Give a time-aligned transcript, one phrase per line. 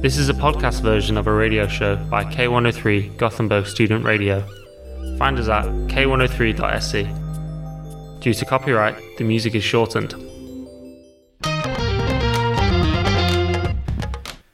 [0.00, 4.44] This is a podcast version of a radio show by K103 Gothenburg Student Radio.
[5.18, 7.02] Find us at k103.se.
[8.20, 10.14] Due to copyright, the music is shortened.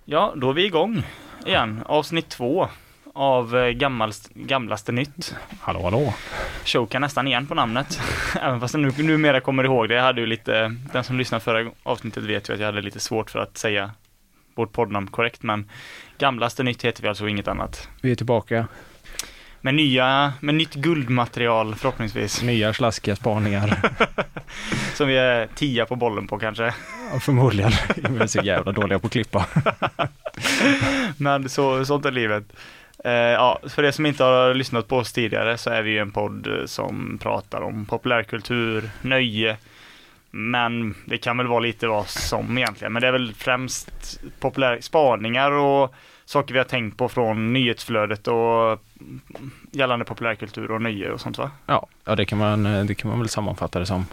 [0.04, 1.03] Ja, då är vi igång
[1.47, 1.83] igen.
[1.87, 2.69] Avsnitt två
[3.13, 5.35] av eh, gammalst, Gamlaste Nytt.
[5.61, 6.15] Hallå hallå.
[6.65, 8.01] Chokar nästan igen på namnet.
[8.40, 9.95] Även fast jag nu, numera kommer ihåg det.
[9.95, 13.01] Jag hade ju lite, den som lyssnade förra avsnittet vet ju att jag hade lite
[13.01, 13.90] svårt för att säga
[14.55, 15.43] vårt poddnamn korrekt.
[15.43, 15.71] Men
[16.19, 17.89] Gamlaste Nytt heter vi alltså inget annat.
[18.01, 18.67] Vi är tillbaka.
[19.61, 22.43] Med nya, med nytt guldmaterial förhoppningsvis.
[22.43, 23.79] Nya slaskiga spaningar.
[24.95, 26.75] Som vi är tia på bollen på kanske.
[27.12, 27.73] Ja, förmodligen.
[27.97, 29.47] Vi är så jävla dåliga på att klippa.
[31.17, 32.45] Men så, sånt är livet.
[33.05, 35.98] Eh, ja, för er som inte har lyssnat på oss tidigare så är vi ju
[35.98, 39.57] en podd eh, som pratar om populärkultur, nöje,
[40.37, 42.92] men det kan väl vara lite vad som egentligen.
[42.92, 45.95] Men det är väl främst populär spaningar och
[46.25, 48.80] saker vi har tänkt på från nyhetsflödet och
[49.70, 51.50] gällande populärkultur och nöje och sånt va?
[51.67, 54.06] Ja, ja det, kan man, det kan man väl sammanfatta det som.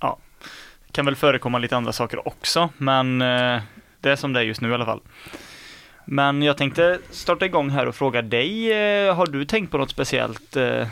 [0.00, 0.18] Ja,
[0.92, 3.62] kan väl förekomma lite andra saker också, men eh,
[4.00, 5.00] det är som det är just nu i alla fall.
[6.04, 9.90] Men jag tänkte starta igång här och fråga dig, eh, har du tänkt på något
[9.90, 10.86] speciellt eh, eh,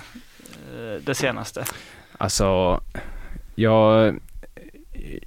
[1.05, 1.65] det senaste?
[2.19, 2.81] Alltså,
[3.55, 4.15] jag,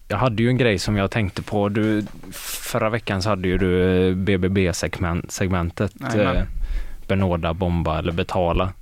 [0.08, 1.70] jag hade ju en grej som jag tänkte på.
[1.70, 5.92] Du, förra veckan så hade ju du BBB-segmentet.
[6.16, 6.36] Jajamän.
[6.38, 6.44] Eh,
[7.08, 8.74] benåda, bomba eller betala.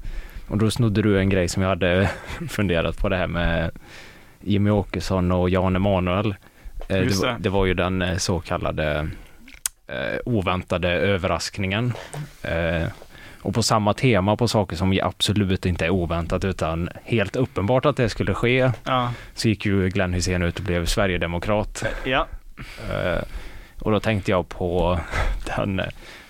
[0.47, 2.09] Och då snodde du en grej som jag hade
[2.49, 3.71] funderat på det här med
[4.41, 6.27] Jimmy Åkesson och Jan Emanuel.
[6.27, 6.35] Eh,
[6.87, 7.15] det, det.
[7.15, 9.07] var- det var ju den eh, så kallade
[9.87, 11.93] eh, oväntade överraskningen.
[13.43, 17.97] Och på samma tema på saker som absolut inte är oväntat utan helt uppenbart att
[17.97, 21.85] det skulle ske Ja, så gick ju Glenn Hysén ut och blev Sverigedemokrat.
[22.03, 22.27] ja,
[22.89, 23.23] Eh,
[23.79, 24.99] och då tänkte jag på
[25.57, 25.85] den eh,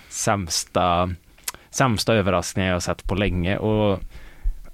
[0.08, 1.10] sämsta,
[1.70, 3.56] sämsta överraskningen jag sett på länge.
[3.56, 4.00] Och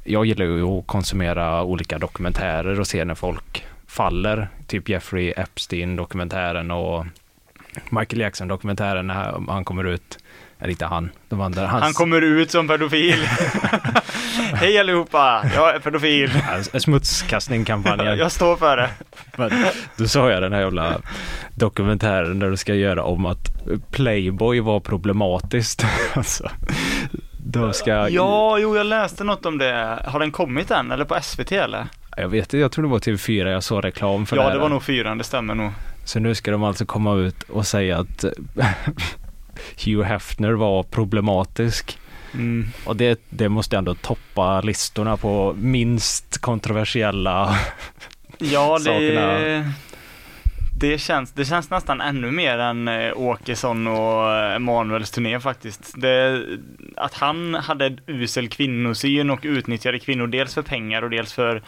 [0.05, 4.49] jag gillar ju att konsumera olika dokumentärer och se när folk faller.
[4.67, 7.07] Typ Jeffrey Epstein-dokumentären och
[7.91, 10.19] Michael Jackson-dokumentären när han kommer ut.
[10.61, 11.67] Eller inte han, de andra.
[11.67, 13.25] Hans, han kommer ut som pedofil.
[14.55, 16.31] Hej allihopa, jag är pedofil.
[16.73, 18.19] Ja, Smutskastning-kampanjen.
[18.19, 18.91] Jag står för det.
[19.37, 19.51] Men
[19.97, 21.01] då sa jag den här jävla
[21.55, 23.49] dokumentären där du ska göra om att
[23.91, 25.85] Playboy var problematiskt.
[26.15, 26.51] alltså,
[27.39, 28.09] de ska...
[28.09, 29.99] Ja, jo, jag läste något om det.
[30.07, 31.87] Har den kommit än, eller på SVT eller?
[32.17, 34.53] Jag vet inte, jag tror det var TV4 jag såg reklam för Ja, här.
[34.53, 35.71] det var nog fyran, det stämmer nog.
[36.05, 38.25] Så nu ska de alltså komma ut och säga att
[39.85, 41.99] Hugh Hefner var problematisk.
[42.35, 42.69] Mm.
[42.85, 47.59] Och det, det måste ändå toppa listorna på minst kontroversiella
[48.39, 49.73] Ja, det, Sakerna.
[50.79, 55.93] det, känns, det känns nästan ännu mer än eh, Åkesson och eh, Emanuels turné faktiskt.
[55.97, 56.47] Det,
[56.97, 61.63] att han hade usel kvinnosyn och utnyttjade kvinnor dels för pengar och dels för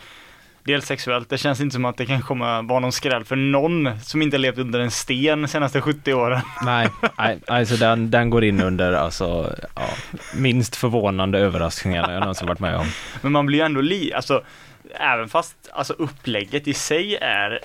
[0.64, 4.00] Dels sexuellt, det känns inte som att det kan komma vara någon skräll för någon
[4.00, 6.40] som inte levt under en sten de senaste 70 åren.
[6.64, 9.88] Nej, nej, alltså den, den går in under alltså, ja,
[10.36, 12.86] minst förvånande överraskningarna jag någonsin varit med om.
[13.22, 14.42] Men man blir ju ändå li, alltså
[14.94, 17.60] även fast alltså upplägget i sig är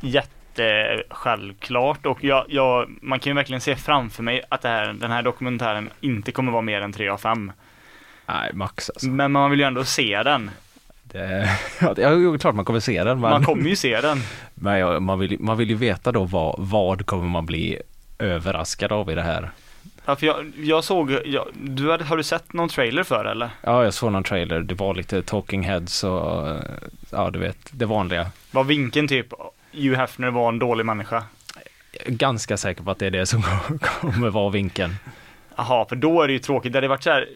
[0.00, 5.10] jättesjälvklart och jag, jag, man kan ju verkligen se framför mig att det här, den
[5.10, 7.52] här dokumentären inte kommer vara mer än 3 av 5.
[8.26, 9.08] Nej, max alltså.
[9.08, 10.50] Men man vill ju ändå se den.
[11.14, 14.22] Det, ja, det är klart man kommer se den, men, Man kommer ju se den.
[14.54, 17.78] men ja, man, vill, man vill ju veta då vad, vad kommer man bli
[18.18, 19.50] överraskad av i det här.
[20.04, 23.50] Ja, för jag, jag såg, jag, du hade, har du sett någon trailer för eller?
[23.60, 26.56] Ja, jag såg någon trailer, det var lite talking heads och
[27.10, 28.30] ja, du vet, det vanliga.
[28.50, 29.26] Var vinkeln typ,
[29.72, 31.24] Hugh Hefner var en dålig människa?
[32.06, 33.42] Ganska säker på att det är det som
[33.80, 34.94] kommer vara vinkeln.
[35.56, 36.72] Jaha, för då är det ju tråkigt.
[36.72, 37.28] Det hade varit så här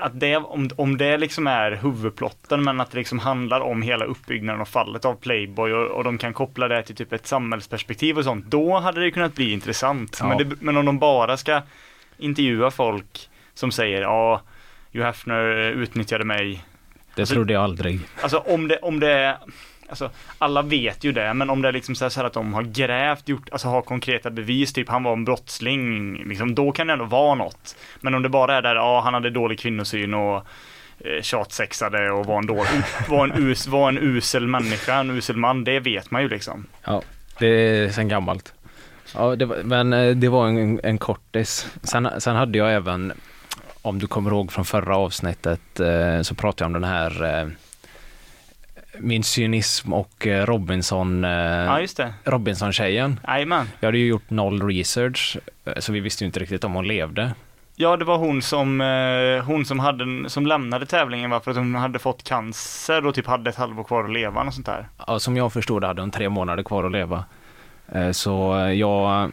[0.00, 4.04] att det, om, om det liksom är huvudplotten men att det liksom handlar om hela
[4.04, 8.18] uppbyggnaden och fallet av Playboy och, och de kan koppla det till typ ett samhällsperspektiv
[8.18, 8.46] och sånt.
[8.46, 10.16] Då hade det kunnat bli intressant.
[10.20, 10.28] Ja.
[10.28, 11.62] Men, det, men om de bara ska
[12.18, 14.42] intervjua folk som säger ja,
[14.92, 16.64] Hugh Hefner utnyttjade mig.
[17.14, 18.00] Det Alltså- trodde jag aldrig.
[18.22, 19.36] Alltså om det, om det är
[19.88, 22.32] Alltså alla vet ju det, men om det är liksom så här, så här att
[22.32, 26.72] de har grävt, gjort, alltså har konkreta bevis, typ han var en brottsling, liksom, då
[26.72, 27.76] kan det ändå vara något.
[28.00, 30.36] Men om det bara är där, ja han hade dålig kvinnosyn och
[30.98, 35.36] eh, tjatsexade och var en, dålig, var, en us, var en usel människa, en usel
[35.36, 36.66] man, det vet man ju liksom.
[36.84, 37.02] Ja,
[37.38, 38.54] det är sen gammalt.
[39.14, 41.66] Ja, det var, men eh, det var en, en kortis.
[41.82, 43.12] Sen, sen hade jag även,
[43.82, 47.48] om du kommer ihåg från förra avsnittet, eh, så pratade jag om den här eh,
[49.00, 52.10] min cynism och eh, Robinson, eh, Ja.
[52.24, 53.20] Robinson-tjejen.
[53.28, 53.66] Jajamän.
[53.80, 56.88] Jag hade ju gjort noll research, eh, så vi visste ju inte riktigt om hon
[56.88, 57.34] levde.
[57.76, 58.80] Ja, det var hon som,
[59.46, 61.40] hon som, hade, som lämnade tävlingen va?
[61.40, 64.54] för att hon hade fått cancer och typ hade ett halvår kvar att leva och
[64.54, 64.88] sånt där.
[65.06, 67.24] Ja, som jag förstod hade hon tre månader kvar att leva.
[68.12, 69.30] Så jag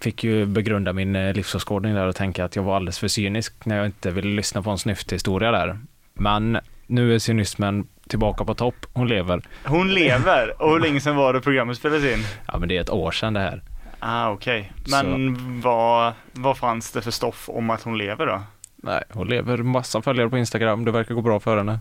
[0.00, 3.76] fick ju begrunda min livsåskådning där och tänka att jag var alldeles för cynisk när
[3.76, 5.78] jag inte ville lyssna på en snyfthistoria där.
[6.14, 8.86] Men nu är cynismen tillbaka på topp.
[8.92, 9.42] Hon lever.
[9.64, 10.62] Hon lever!
[10.62, 12.24] Och hur länge sedan var det programmet spelades in?
[12.46, 13.62] Ja, men det är ett år sedan det här.
[13.98, 14.72] Ah, okej.
[14.90, 18.42] Men vad, vad fanns det för stoff om att hon lever då?
[18.76, 20.84] Nej, hon lever massa följare på Instagram.
[20.84, 21.78] Det verkar gå bra för henne.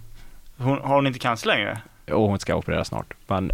[0.57, 1.81] Hon, har hon inte cancer längre?
[2.11, 3.13] Och hon ska operera snart.
[3.27, 3.51] Men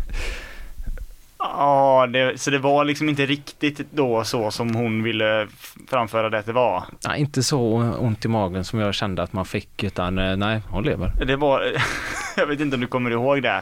[1.43, 5.47] Ja, det, så det var liksom inte riktigt då så som hon ville
[5.89, 6.83] framföra det att det var.
[7.07, 7.59] nej, inte så
[7.99, 11.11] ont i magen som jag kände att man fick, utan eh, nej, hon lever.
[11.25, 11.63] Det var,
[12.37, 13.61] jag vet inte om du kommer ihåg det.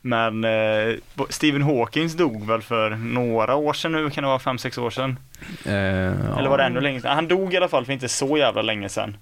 [0.00, 0.94] Men eh,
[1.28, 5.18] Stephen Hawkins dog väl för några år sedan nu, kan det vara 5-6 år sedan?
[5.64, 7.14] Eh, Eller var det ännu längre sedan?
[7.14, 9.16] Han dog i alla fall för inte så jävla länge sedan.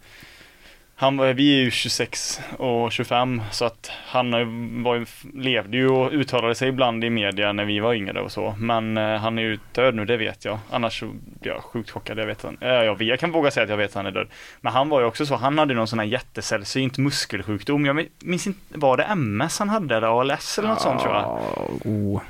[0.99, 4.31] Han var, vi är ju 26 och 25 så att han
[4.83, 8.33] var ju, levde ju och uttalade sig ibland i media när vi var yngre och
[8.33, 8.55] så.
[8.59, 10.59] Men eh, han är ju död nu, det vet jag.
[10.71, 11.07] Annars så
[11.41, 12.57] blir jag sjukt chockad, jag vet han.
[12.61, 14.29] Eh, jag, jag kan våga säga att jag vet att han är död.
[14.61, 17.87] Men han var ju också så, han hade någon sån här jättesällsynt muskelsjukdom.
[17.87, 21.41] Jag minns inte, var det MS han hade eller ALS eller något sånt tror jag?
[21.85, 22.23] Oh,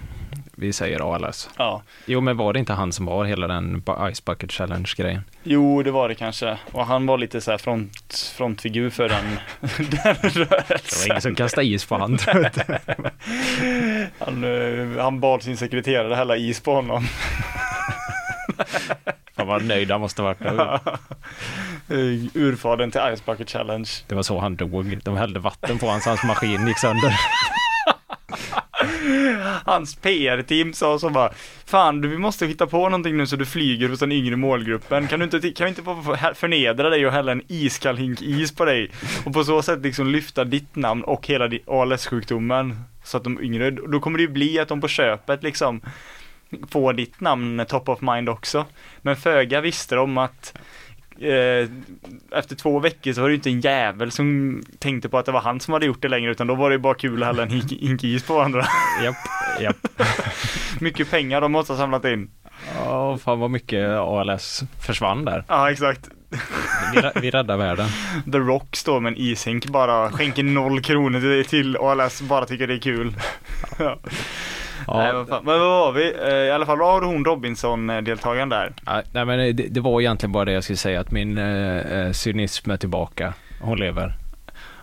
[0.59, 1.51] vi säger ALS.
[1.57, 1.83] Ja.
[2.07, 3.83] Jo, men var det inte han som var hela den
[4.15, 5.21] Ice Bucket Challenge-grejen?
[5.43, 6.59] Jo, det var det kanske.
[6.73, 9.25] Och han var lite så här front, frontfigur för den,
[9.79, 10.67] den rörelsen.
[10.69, 12.81] Det var ingen som kastade is på han, tror jag inte.
[14.19, 17.07] Han, eh, han bad sin sekreterare hälla is på honom.
[19.35, 20.41] Han var nöjd, han måste varit.
[20.41, 20.81] Eh,
[22.35, 23.89] Urfadern till Ice Bucket Challenge.
[24.07, 24.99] Det var så han dog.
[25.05, 27.15] De hällde vatten på hans, hans maskin gick sönder.
[29.65, 31.33] Hans PR-team sa så bara
[31.67, 35.09] Fan, du, vi måste hitta på någonting nu så du flyger hos den yngre målgruppen.
[35.09, 38.55] Kan du inte, kan vi inte få förnedra dig och hälla en iskall hink is
[38.55, 38.91] på dig?
[39.25, 42.77] Och på så sätt liksom lyfta ditt namn och hela ALS-sjukdomen.
[43.05, 45.81] Så att de yngre, då kommer det ju bli att de på köpet liksom
[46.71, 48.65] får ditt namn top of mind också.
[49.03, 50.59] Men föga visste de att
[51.21, 51.69] eh,
[52.39, 55.33] efter två veckor så var det ju inte en jävel som tänkte på att det
[55.33, 57.27] var han som hade gjort det längre utan då var det ju bara kul att
[57.27, 58.67] hälla en hink, is på varandra.
[59.05, 59.17] Japp,
[59.61, 59.77] japp.
[60.81, 62.31] Mycket pengar de måste ha samlat in.
[62.75, 65.45] Ja, fan vad mycket ALS försvann där.
[65.49, 66.09] Ja, exakt.
[66.95, 67.89] Vi, vi räddar världen.
[68.33, 72.67] The Rock står med en ishink bara, skänker noll kronor till, till ALS, bara tycker
[72.67, 73.17] det är kul.
[73.79, 73.99] ja.
[74.95, 75.45] Nej, Ja, vad fan.
[75.45, 76.15] Men vad var vi?
[76.23, 78.73] Eh, I alla fall, vad har hon Robinson-deltagaren där?
[78.87, 81.77] nej, nej, men det, det var egentligen bara det jag skulle säga, att min eh,
[81.77, 83.35] eh, cynism är tillbaka.
[83.61, 84.15] Hon lever.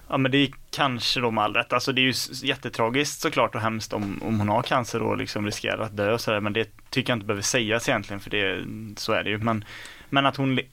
[0.10, 1.74] Ja men det är kanske då med all rätt.
[1.74, 2.14] Alltså det är ju
[2.44, 6.22] jättetragiskt såklart och hemskt om, om hon har cancer och liksom riskerar att dö och
[6.22, 6.40] sådär.
[6.40, 8.64] Men det tycker jag inte behöver sägas egentligen för det,
[8.98, 9.38] så är det ju.
[9.38, 9.66] Men,
[10.10, 10.64] men att hon, eh,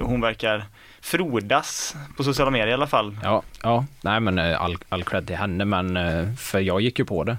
[0.00, 0.64] hon verkar
[1.00, 3.16] frodas på sociala medier i alla fall.
[3.22, 6.98] Ja, ja, nej men eh, all, all cred till henne, men eh, för jag gick
[6.98, 7.36] ju på det.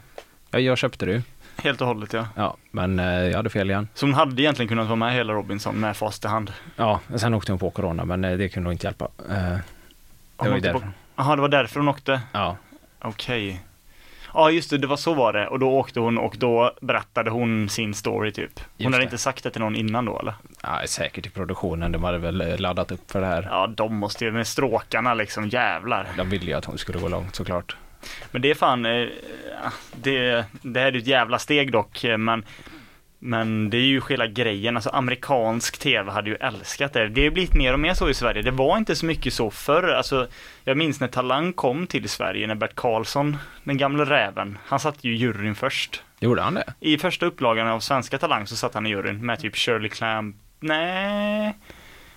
[0.51, 1.21] Jag, jag köpte det ju.
[1.57, 2.27] Helt och hållet ja.
[2.35, 3.87] Ja, men eh, jag hade fel igen.
[3.93, 6.53] Så hon hade egentligen kunnat vara med hela Robinson med fast i hand.
[6.75, 9.05] Ja, sen åkte hon på corona, men eh, det kunde nog inte hjälpa.
[9.29, 9.61] Eh, det
[10.37, 10.91] Hon var ju därför.
[11.15, 12.21] Jaha, det var därför hon åkte.
[12.31, 12.57] Ja,
[13.01, 13.61] Okej.
[14.33, 15.47] Ja just det, det var så var det.
[15.47, 18.51] Och då åkte hon och då berättade hon sin story typ.
[18.55, 19.03] Hon Just hade det.
[19.03, 20.33] inte sagt det till någon innan då eller?
[20.63, 21.91] ja, säkert i produktionen.
[21.91, 23.47] De hade väl eh, laddat upp för det här.
[23.51, 26.07] Ja, de måste ju med stråkarna liksom, jävlar.
[26.17, 27.75] De ville ju att hon skulle gå långt såklart.
[28.31, 29.07] Men det är fan, eh,
[29.91, 32.45] det, det här är ju ett jävla steg dock, eh, men
[33.25, 37.09] men det är ju hela grejen, alltså amerikansk tv hade ju älskat det.
[37.09, 38.41] Det har blivit mer och mer så i Sverige.
[38.41, 39.87] Det var inte så mycket så förr.
[39.87, 40.27] Alltså,
[40.63, 45.03] jag minns när Talang kom till Sverige, när Bert Karlsson, den gamla räven, han satt
[45.03, 46.03] ju juryn först.
[46.19, 46.73] Gjorde han det?
[46.79, 50.35] I första upplagan av Svenska Talang så satt han i juryn med typ Shirley Clamp,
[50.59, 51.55] nej,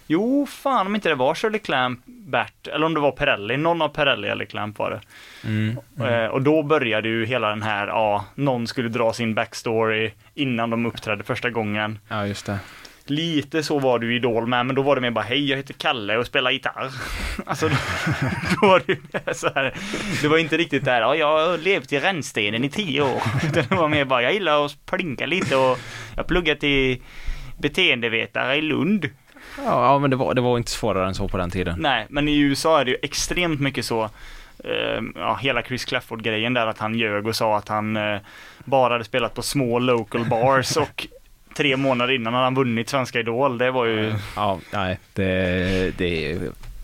[0.07, 3.83] jo fan om inte det var Shirley Clamp, Bert, eller om det var Perrelli, någon
[3.83, 5.01] av Perrelli eller Clamp var det.
[5.49, 5.79] Mm.
[6.01, 10.71] Eh, och då började ju hela den här, ja, någon skulle dra sin backstory innan
[10.71, 11.99] de uppträdde första gången.
[12.09, 12.59] Ja, just det.
[13.09, 15.57] Lite så var du i Idol med, men då var det mer bara hej, jag
[15.57, 16.91] heter Kalle och spelar gitarr.
[17.47, 17.75] alltså, då,
[18.61, 19.75] då var det ju så här.
[20.23, 23.23] Det var inte riktigt där, ja, jag har levt i rännstenen i tio år.
[23.45, 25.79] Utan det var mer bara, jag gillar att plinka lite och
[26.15, 27.03] jag har pluggat till
[27.59, 29.11] beteendevetare i Lund.
[29.65, 31.77] Ja, men det var, det var inte svårare än så på den tiden.
[31.79, 34.05] Nej, men i USA är det ju extremt mycket så.
[34.65, 38.19] eh, ja, hela Chris Clafford-grejen där att han ljög och sa att han eh,
[38.65, 41.07] bara hade spelat på små local bars och
[41.57, 43.59] tre månader innan hade han vunnit Svenska Idol.
[43.59, 46.39] Det var ju, Ja, nej, det, det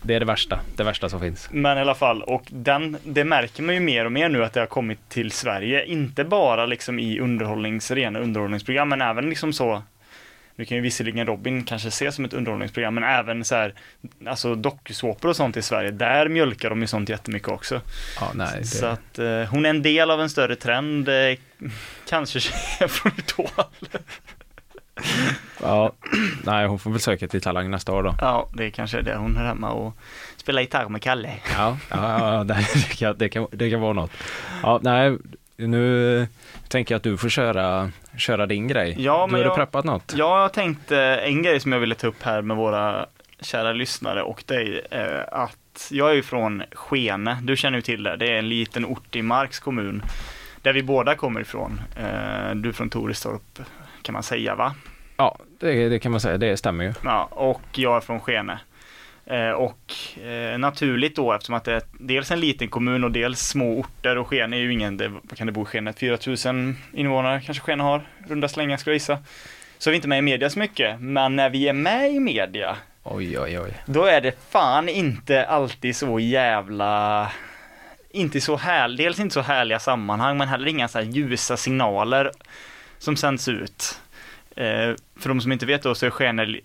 [0.05, 1.49] det är det värsta, det värsta som finns.
[1.51, 4.53] Men i alla fall, och den, det märker man ju mer och mer nu att
[4.53, 5.85] det har kommit till Sverige.
[5.85, 9.81] Inte bara liksom i underhållnings, rena underhållningsprogram, men även liksom så
[10.55, 13.73] nu kan ju visserligen Robin kanske ses som ett underhållningsprogram, men även så här,
[14.25, 17.81] alltså dokusåpor och sånt i Sverige, där mjölkar de ju sånt jättemycket också.
[18.19, 18.65] Ja, nej, det...
[18.65, 21.37] Så att eh, hon är en del av en större trend, eh,
[22.09, 23.65] kanske tjejer från Idol.
[25.61, 25.93] ja,
[26.43, 28.15] nej, hon får väl söka till Talang nästa år då.
[28.21, 29.15] Ja, det kanske är det.
[29.15, 29.97] Hon är hemma och
[30.37, 31.33] spelar gitarr med Kalle.
[31.53, 34.11] Ja, ja, ja det, kan, det, kan, det kan vara något.
[34.63, 35.17] Ja, nej,
[35.67, 36.27] nu
[36.67, 38.95] tänker jag att du får köra, köra din grej.
[38.97, 40.13] Ja, du har jag, preppat något?
[40.17, 43.05] Ja, jag tänkte en grej som jag ville ta upp här med våra
[43.39, 44.81] kära lyssnare och dig.
[44.91, 48.15] Eh, att jag är ju från Skene, du känner ju till det.
[48.15, 50.03] Det är en liten ort i Marks kommun.
[50.61, 51.81] Där vi båda kommer ifrån.
[51.97, 53.59] Eh, du är från Torestorp
[54.01, 54.75] kan man säga va?
[55.17, 56.37] Ja, det, det, kan man säga.
[56.37, 56.93] Det stämmer ju.
[57.03, 58.59] Ja, och jag är från Skene.
[59.25, 63.39] Eh, och eh, naturligt då eftersom att det är dels en liten kommun och dels
[63.39, 65.93] små orter och Skene är ju ingen, det, vad kan det bo i Skene?
[65.93, 69.17] 4000 invånare kanske Skene har, runda slängar skulle jag gissa.
[69.77, 72.19] Så är vi inte med i media så mycket, men när vi är med i
[72.19, 73.73] media Oj, oj, oj.
[73.85, 77.31] Då är det fan inte alltid så jävla
[78.11, 82.31] inte så härligt, dels inte så härliga sammanhang men heller inga så här ljusa signaler
[82.97, 83.99] som sänds ut.
[84.55, 86.59] Eh, för de som inte vet då så är Skene,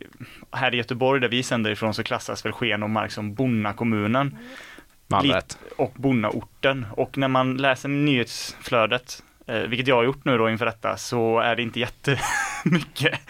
[0.52, 4.38] här i Göteborg där vi sänder ifrån så klassas väl Skene och Mark som Bonnakommunen.
[5.06, 5.58] Malmrätt.
[5.76, 6.86] Och Bonnaorten.
[6.90, 11.40] Och när man läser nyhetsflödet, eh, vilket jag har gjort nu då inför detta, så
[11.40, 11.80] är det inte
[12.60, 13.20] jättemycket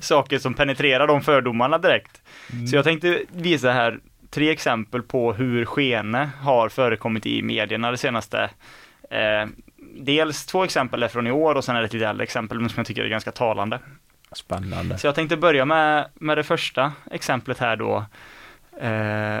[0.00, 2.22] saker som penetrerar de fördomarna direkt.
[2.52, 2.66] Mm.
[2.66, 3.98] Så jag tänkte visa här
[4.30, 8.50] tre exempel på hur Skene har förekommit i medierna det senaste
[9.10, 9.48] eh,
[9.96, 12.58] dels två exempel är från i år och sen är det ett lite äldre exempel
[12.58, 13.78] som jag tycker är ganska talande.
[14.34, 14.98] Spännande.
[14.98, 18.04] Så jag tänkte börja med, med det första exemplet här då.
[18.80, 19.40] Eh,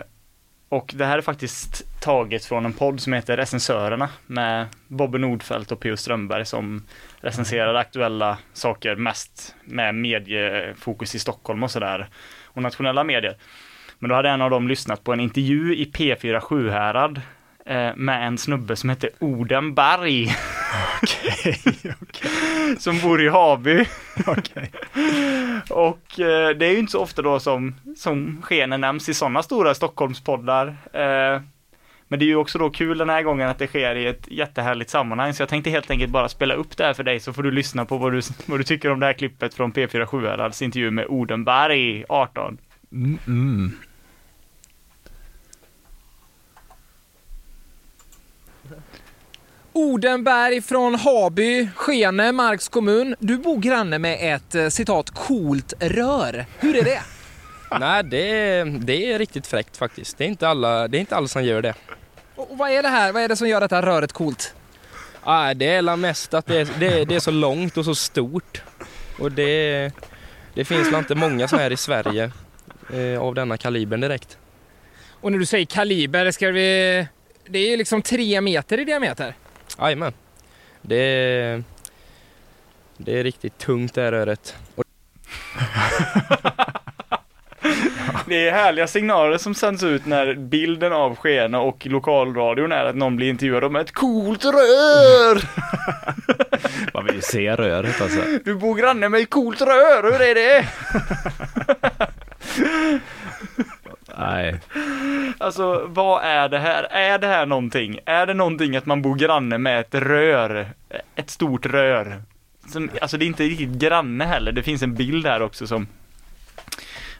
[0.68, 5.72] och det här är faktiskt taget från en podd som heter Recensörerna med Bobbe Nordfeldt
[5.72, 5.96] och P.O.
[5.96, 6.82] Strömberg som
[7.20, 12.08] recenserar aktuella saker mest med mediefokus i Stockholm och sådär
[12.44, 13.36] och nationella medier.
[13.98, 17.20] Men då hade en av dem lyssnat på en intervju i P4 Sjuhärad
[17.66, 20.28] Eh, med en snubbe som heter Odenberg.
[21.02, 21.92] Okej, okay,
[22.78, 23.84] Som bor i Haby.
[24.26, 24.66] Okay.
[25.70, 29.42] Och eh, det är ju inte så ofta då som, som skenen nämns i sådana
[29.42, 30.66] stora Stockholmspoddar.
[30.92, 31.40] Eh,
[32.08, 34.28] men det är ju också då kul den här gången att det sker i ett
[34.28, 35.34] jättehärligt sammanhang.
[35.34, 37.50] Så jag tänkte helt enkelt bara spela upp det här för dig så får du
[37.50, 40.90] lyssna på vad du, vad du tycker om det här klippet från P4 Sjuhärads intervju
[40.90, 42.58] med Odenberg 18.
[42.92, 43.72] Mm, mm.
[49.76, 53.16] Odenberg från Haby, Skene, Marks kommun.
[53.18, 56.46] Du bor granne med ett eh, citat coolt rör.
[56.58, 57.00] Hur är det?
[57.80, 60.18] Nej, det är, det är riktigt fräckt faktiskt.
[60.18, 61.74] Det är, inte alla, det är inte alla som gör det.
[62.36, 63.12] Och vad är det här?
[63.12, 64.54] Vad är det som gör detta röret coolt?
[65.20, 68.62] Ah, det är mest att det är, det, det är så långt och så stort.
[69.18, 69.92] Och det,
[70.54, 72.30] det finns inte många som är i Sverige
[72.92, 74.38] eh, av denna kalibern direkt.
[75.20, 77.06] Och när du säger kaliber, ska vi...
[77.48, 79.34] Det är liksom tre meter i diameter.
[79.78, 80.12] Jajamän.
[80.82, 81.62] Det är,
[82.96, 84.56] det är riktigt tungt det här röret.
[88.26, 92.96] Det är härliga signaler som sänds ut när bilden av Skene och lokalradion är att
[92.96, 95.42] någon blir intervjuad om ett coolt rör.
[96.94, 98.20] Man vill ju se röret alltså.
[98.44, 100.68] Du bor granne med ett coolt rör, hur är det?
[104.18, 104.60] Nej.
[105.38, 106.82] Alltså vad är det här?
[106.84, 107.98] Är det här någonting?
[108.04, 110.68] Är det någonting att man bor granne med ett rör?
[111.14, 112.22] Ett stort rör?
[112.66, 114.52] Som, alltså det är inte riktigt granne heller.
[114.52, 115.86] Det finns en bild här också som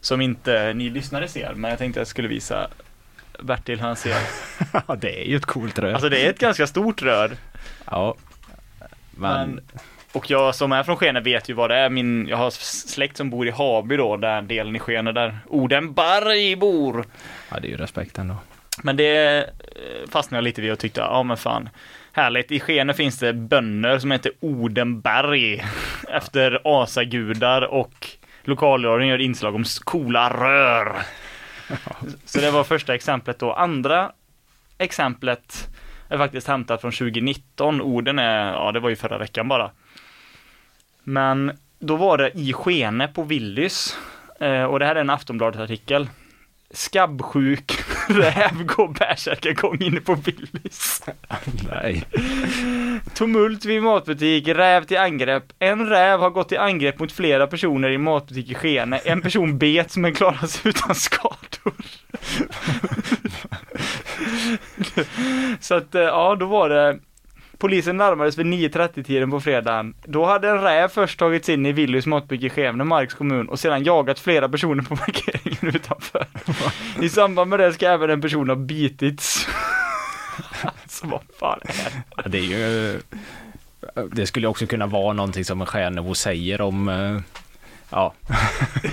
[0.01, 2.69] som inte ni lyssnare ser, men jag tänkte jag skulle visa
[3.41, 4.17] Bertil hur han ser.
[4.87, 5.93] Ja, det är ju ett coolt rör.
[5.93, 7.37] Alltså det är ett ganska stort rör.
[7.85, 8.15] Ja.
[9.11, 9.51] Men...
[9.51, 9.61] men
[10.15, 11.91] och jag som är från Skene vet ju vad det är.
[11.91, 16.57] Min, jag har släkt som bor i Haby då, där delen i Skene där Odenberg
[16.57, 17.05] bor.
[17.51, 18.37] Ja, det är ju respekt ändå.
[18.83, 21.69] Men det eh, fastnade jag lite vid och tyckte, ja men fan.
[22.13, 25.65] Härligt, i Skene finns det bönder som heter Odenberg
[26.09, 28.09] efter asagudar och
[28.43, 30.97] lokalradion gör inslag om coola rör.
[32.25, 33.53] Så det var första exemplet då.
[33.53, 34.13] Andra
[34.79, 35.69] exemplet
[36.09, 37.81] är faktiskt hämtat från 2019.
[37.81, 39.71] Orden är, ja det var ju förra veckan bara.
[41.05, 43.97] Men då var det i Skene på Willys.
[44.41, 46.09] Eh, och det här är en Aftonbladet-artikel.
[46.71, 47.73] Skabbsjuk
[48.09, 51.03] räv går bärsärkagång inne på Willys.
[51.71, 52.05] Nej.
[53.15, 55.45] Tumult vid matbutik, räv till angrepp.
[55.59, 58.99] En räv har gått till angrepp mot flera personer i matbutik i Skene.
[58.99, 61.75] En person bet men klarar sig utan skador.
[65.61, 66.99] så att, eh, ja, då var det
[67.59, 69.95] Polisen larmades vid 9.30-tiden på fredagen.
[70.05, 73.59] Då hade en räv först tagits in i Willys matbutik i Skevne, Marks kommun, och
[73.61, 76.27] sedan jagat flera personer på parkeringen utanför.
[77.03, 79.49] I samband med det ska även en person ha bitits.
[80.63, 82.03] alltså vad fan är det?
[82.17, 83.01] Ja, Det är ju...
[84.13, 86.89] Det skulle också kunna vara någonting som en Stjärnebo säger om...
[86.89, 87.21] eh,
[87.91, 88.15] Ja.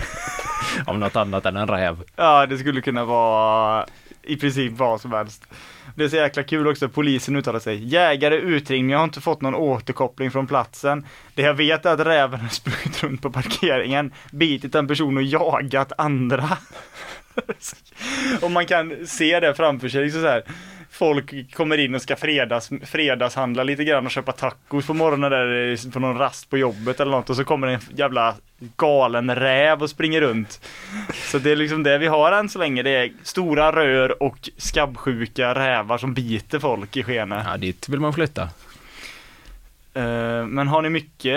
[0.86, 2.04] om något annat än en räv.
[2.16, 3.86] Ja, det skulle kunna vara
[4.24, 5.48] i princip vad som helst.
[5.96, 7.86] Det är så jäkla kul också, polisen uttalar sig.
[7.88, 11.06] Jägare utringning, jag har inte fått någon återkoppling från platsen.
[11.36, 15.24] Det jag vet är att räven har sprungit runt på parkeringen, bitit en person och
[15.24, 16.58] jagat andra.
[18.42, 20.44] och man kan se det framför sig, liksom så här.
[20.92, 25.92] Folk kommer in och ska fredags, fredagshandla lite grann och köpa tacos på morgonen där
[25.92, 28.36] på någon rast på jobbet eller något och så kommer en jävla
[28.78, 30.62] galen räv och springer runt.
[31.14, 32.84] Så det är liksom det vi har än så länge.
[32.84, 37.46] Det är stora rör och skabbsjuka rävar som biter folk i Skene.
[37.48, 38.42] Ja, dit vill man flytta.
[39.94, 41.36] Eh, Men har ni mycket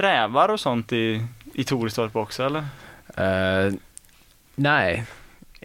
[0.00, 1.22] rävar och sånt i,
[1.54, 2.64] i Torestorp också eller?
[3.16, 3.72] Eh,
[4.54, 5.04] nej,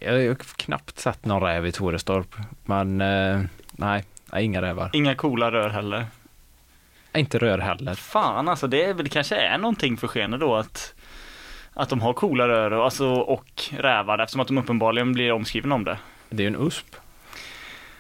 [0.02, 2.36] jag har knappt sett någon räv i Torestorp.
[2.66, 4.04] Men eh, nej,
[4.38, 4.90] inga rävar.
[4.94, 6.06] Inga coola rör heller.
[7.16, 7.94] Inte rör heller.
[7.96, 10.94] Fan alltså, det är väl kanske är någonting för Skene då att
[11.74, 15.76] att de har coola rör och, alltså, och rävar eftersom att de uppenbarligen blir omskrivna
[15.76, 15.98] om det.
[16.30, 16.96] Det är ju en USP.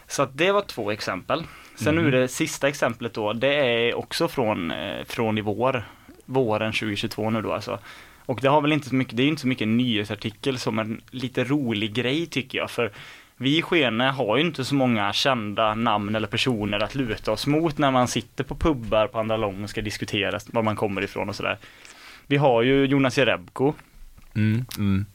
[0.07, 1.43] Så att det var två exempel.
[1.75, 2.03] Sen Mhm.
[2.03, 5.83] nu det sista exemplet då, det är också från, eh, från i vår.
[6.25, 7.79] Våren 2022 nu då alltså.
[8.27, 10.79] Och det har väl inte så mycket, det är inte så mycket en nyhetsartikel som
[10.79, 12.71] en lite rolig grej tycker jag.
[12.71, 12.91] För
[13.37, 17.47] vi i Skene har ju inte så många kända namn eller personer att luta oss
[17.47, 21.01] mot när man sitter på pubbar på andra lång och ska diskutera var man kommer
[21.01, 21.57] ifrån och sådär.
[22.27, 23.73] Vi har ju Jonas Jerebko,
[24.37, 25.05] Mm, mm.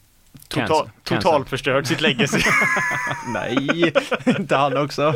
[0.47, 2.39] total, totalförstört sitt legacy.
[3.33, 3.93] Nej,
[4.37, 5.15] inte han också.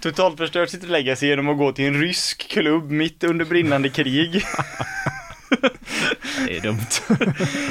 [0.00, 4.44] Totalförstört sitt legacy genom att gå till en rysk klubb mitt under brinnande krig.
[6.46, 6.86] Det är dumt.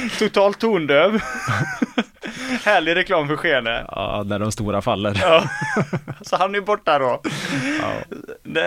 [0.18, 1.20] Totalt tondöv.
[2.64, 3.84] Härlig reklam för Skene.
[3.88, 5.18] Ja, när de stora faller.
[5.20, 5.44] Ja.
[6.20, 7.20] Så han är borta då.
[7.80, 7.92] Ja,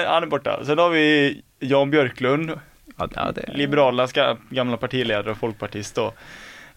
[0.08, 0.66] Han är borta.
[0.66, 2.52] Sen har vi Jan Björklund,
[2.98, 3.42] ja det
[4.14, 6.14] ga- gamla partiledare och folkpartist då.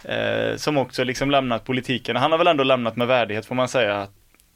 [0.05, 2.17] Eh, som också liksom lämnat politiken.
[2.17, 4.07] Han har väl ändå lämnat med värdighet får man säga.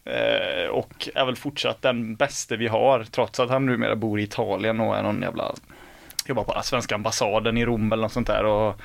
[0.05, 4.23] Eh, och är väl fortsatt den bästa vi har, trots att han numera bor i
[4.23, 5.53] Italien och är någon jävla,
[6.29, 8.45] jobbar på svenska ambassaden i Rom eller något sånt där.
[8.45, 8.81] Och,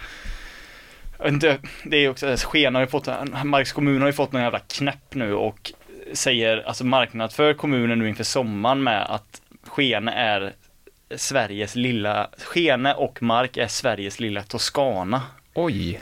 [1.25, 3.07] inte, det är också, Sken har ju fått,
[3.43, 5.71] Marks kommun har ju fått någon jävla knäpp nu och
[6.13, 10.53] säger, alltså marknadsför kommunen nu inför sommaren med att Skene är
[11.15, 15.21] Sveriges lilla, Skene och Mark är Sveriges lilla Toscana.
[15.53, 16.01] Oj.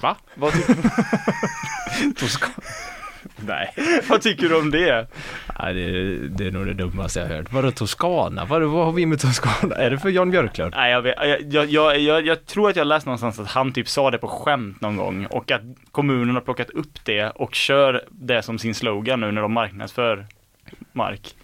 [0.00, 0.16] Va?
[0.34, 0.52] Vad,
[2.16, 2.46] Toska...
[3.48, 3.74] Nej.
[4.08, 5.06] vad tycker du om det?
[5.58, 7.52] Nej, det, det är nog det dummaste jag har hört.
[7.52, 8.44] Vadå Toscana?
[8.44, 9.74] Vad, vad har vi med Toscana?
[9.74, 10.74] Är det för Jan Björklund?
[10.76, 11.14] Nej, jag, vet,
[11.52, 14.28] jag, jag, jag, jag, tror att jag läste någonstans att han typ sa det på
[14.28, 18.74] skämt någon gång och att kommunen har plockat upp det och kör det som sin
[18.74, 20.26] slogan nu när de marknadsför
[20.92, 21.34] mark.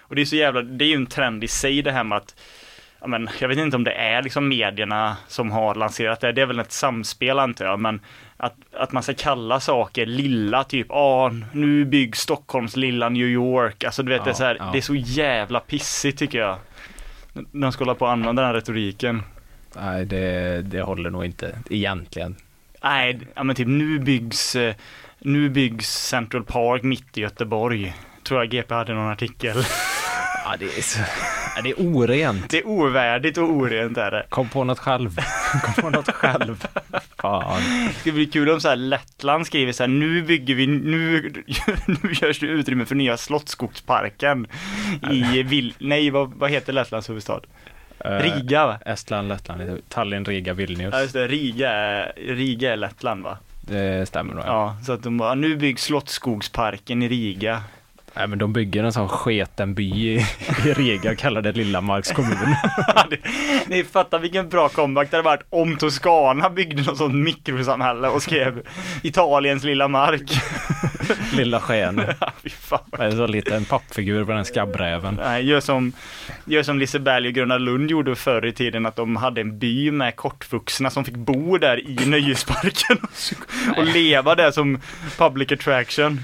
[0.00, 2.18] Och det är så jävla, det är ju en trend i sig det här med
[2.18, 2.34] att
[3.02, 6.42] Ja, men, jag vet inte om det är liksom medierna som har lanserat det, det
[6.42, 8.00] är väl ett samspel antar jag, men
[8.42, 13.84] att, att man ska kalla saker lilla, typ, ah, nu byggs Stockholms lilla New York,
[13.84, 14.68] alltså du vet Ja, det är så här, ja.
[14.72, 16.56] det är så jävla pissigt tycker jag.
[17.32, 19.22] När de ska hålla på att använda den här retoriken.
[19.76, 22.36] Nej, det, det håller nog inte egentligen.
[22.82, 24.74] Nej, ja men typ nu byggs, eh,
[25.18, 27.94] nu byggs Central Park mitt i Göteborg.
[28.22, 29.56] Tror jag GP hade någon artikel.
[30.44, 30.98] Ja, det är så...
[31.62, 32.50] Det är orent.
[32.50, 34.26] Det är ovärdigt och orent är det.
[34.28, 35.16] Kom på något själv.
[35.62, 36.66] Kom på något själv.
[37.18, 37.62] Fan.
[37.88, 41.32] Det skulle bli kul om så här Lettland skriver så här, nu bygger vi, nu,
[41.86, 44.46] nu görs det utrymme för nya Slottsskogsparken
[45.10, 47.40] i Vil, nej vad, vad heter Lettlands huvudstad?
[47.98, 48.78] Eh, Riga va?
[48.86, 50.94] Estland, Lettland, Tallinn, Riga, Vilnius.
[50.94, 53.38] Ja just det, Riga är, Riga är Lettland va?
[53.60, 54.44] Det stämmer nog.
[54.44, 54.48] Ja.
[54.48, 57.62] Ja, så att de bara, nu byggs Slottsskogsparken i Riga.
[58.16, 60.26] Nej, men de bygger en sån sketen by i,
[60.78, 62.56] i och kallar det Lilla Marks kommun.
[63.66, 68.22] Ni fattar vilken bra comeback det hade varit om Toscana byggde något sånt mikrosamhälle och
[68.22, 68.62] skrev
[69.02, 70.32] Italiens lilla mark.
[71.32, 72.02] Lilla sken.
[72.42, 72.80] Fy fan.
[72.98, 75.20] En så liten pappfigur på den skabbräven.
[75.22, 75.92] Nej, gör som,
[76.44, 79.90] gör som Liseberg och Gröna Lund gjorde förr i tiden att de hade en by
[79.90, 84.80] med kortvuxna som fick bo där i nöjesparken och, och leva där som
[85.18, 86.20] public attraction.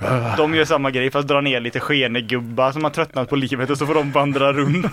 [0.36, 3.78] De gör samma grej fast drar ner lite skenegubbar som har tröttnat på livet och
[3.78, 4.92] så får de vandra runt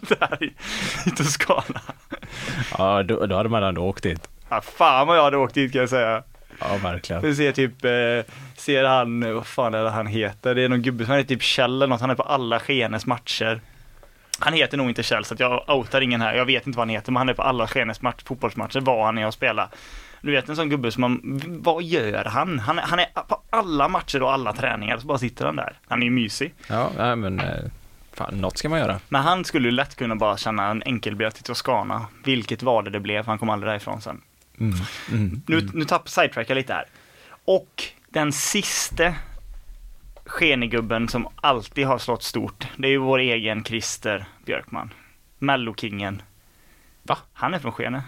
[0.00, 0.44] där,
[1.06, 1.80] i, Toscana.
[2.78, 4.28] Ja, då, då hade man ändå åkt dit.
[4.48, 6.22] Ja, fan vad jag hade åkt dit kan jag säga.
[6.60, 7.22] Ja, verkligen.
[7.22, 10.54] Vi ser typ, eh, ser han, vad fan är det han heter?
[10.54, 13.06] Det är någon gubbe som heter typ Kjell eller något, han är på alla Skenes
[13.06, 13.60] matcher.
[14.38, 16.94] Han heter nog inte Kjell så jag outar ingen här, jag vet inte vad han
[16.94, 19.68] heter men han är på alla Skenes match, fotbollsmatcher, var han är och spelar.
[20.20, 22.58] Du vet en sån gubbe som man, vad gör han?
[22.58, 25.78] Han är, han är på alla matcher och alla träningar, så bara sitter han där.
[25.88, 26.54] Han är ju mysig.
[26.66, 27.64] Ja, nej, men eh,
[28.12, 29.00] fan, något ska man göra.
[29.08, 32.90] Men han skulle ju lätt kunna bara känna en enkelbiljett till Toscana, vilket var det
[32.90, 34.20] det blev, han kom aldrig därifrån sen.
[34.60, 34.74] Mm.
[35.10, 35.42] Mm.
[35.46, 36.84] Nu, nu tappar sidetrackar lite här.
[37.44, 39.14] Och den siste
[40.24, 44.94] skenegubben som alltid har slått stort, det är ju vår egen Christer Björkman.
[45.38, 46.22] Mellokingen.
[47.02, 47.18] Va?
[47.32, 48.02] Han är från Skene.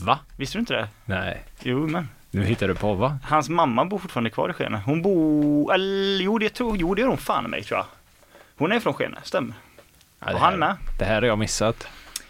[0.00, 0.18] Va?
[0.36, 0.88] Visste du inte det?
[1.04, 2.08] Nej, Jo, men.
[2.30, 3.18] nu hittar du på va?
[3.24, 4.82] Hans mamma bor fortfarande kvar i Skene.
[4.86, 7.86] Hon bor, eller jo det tror, jo det gör hon fan mig tror jag.
[8.58, 9.54] Hon är från Skene, stämmer.
[10.20, 10.76] Ja, det Och här- han med.
[10.98, 11.88] Det här har jag missat.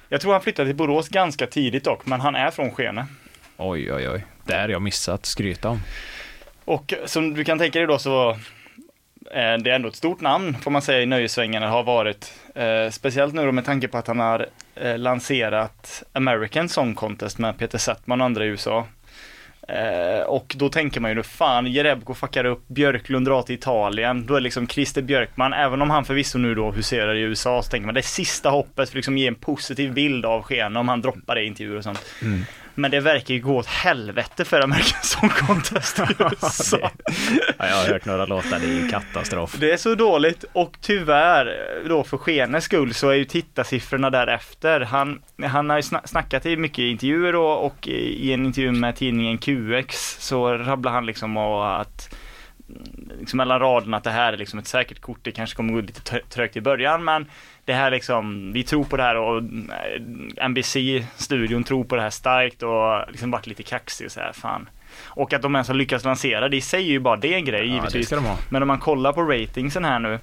[0.08, 3.06] Jag tror han flyttade till Borås ganska tidigt dock, men han är från Skene.
[3.56, 4.26] Oj, oj, oj.
[4.44, 5.26] Det här har jag missat.
[5.26, 5.80] Skryta om.
[6.64, 8.38] Och som du kan tänka dig då så
[9.30, 12.32] Eh, det är ändå ett stort namn får man säga i nöjessvängarna har varit.
[12.54, 17.38] Eh, speciellt nu då med tanke på att han har eh, lanserat American Song Contest
[17.38, 18.86] med Peter Settman och andra i USA.
[19.68, 24.26] Eh, och då tänker man ju nu, fan Jerebko fuckar upp, Björklund drar till Italien.
[24.26, 27.70] Då är liksom Christer Björkman, även om han förvisso nu då huserar i USA så
[27.70, 30.78] tänker man det är sista hoppet för att liksom ge en positiv bild av Skene
[30.78, 32.04] om han droppar det i intervjuer och sånt.
[32.22, 32.40] Mm.
[32.74, 36.02] Men det verkar ju gå åt helvete för American Song Contest i
[36.42, 36.90] USA.
[37.58, 39.56] Ja, jag har hört några låtar, det är katastrof.
[39.58, 41.58] Det är så dåligt och tyvärr
[41.88, 44.80] då för Skenes skull så är ju tittarsiffrorna därefter.
[44.80, 48.96] Han, han har ju sna- snackat i mycket intervjuer och, och i en intervju med
[48.96, 52.14] tidningen QX så rabblar han liksom om att
[53.20, 55.18] liksom mellan raderna att det här är liksom ett säkert kort.
[55.22, 57.26] Det kanske kommer gå lite trö- trögt i början men
[57.64, 62.10] det här liksom, vi tror på det här och eh, NBC-studion tror på det här
[62.10, 64.68] starkt och liksom varit lite kaxig och så här, fan.
[65.04, 67.44] Och att de ens har lyckats lansera det i sig är ju bara det en
[67.44, 68.06] grej Ja, det givetvis.
[68.06, 68.36] ska de ha.
[68.50, 70.18] Men om man kollar på ratingsen här nu,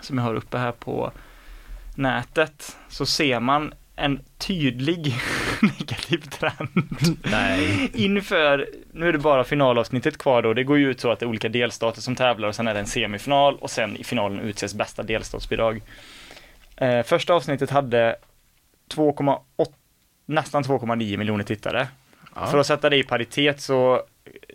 [0.00, 1.12] som jag har uppe här på
[1.96, 5.14] nätet, så ser man en tydlig
[5.60, 6.68] negativ trend
[7.22, 7.90] Nej.
[7.94, 11.24] inför, nu är det bara finalavsnittet kvar då, det går ju ut så att det
[11.24, 14.40] är olika delstater som tävlar och sen är det en semifinal och sen i finalen
[14.40, 15.82] utses bästa delstatsbidrag.
[16.82, 18.16] Eh, första avsnittet hade
[18.94, 19.38] 2,8
[20.26, 21.88] nästan 2,9 miljoner tittare.
[22.34, 22.46] Ja.
[22.46, 24.02] För att sätta det i paritet så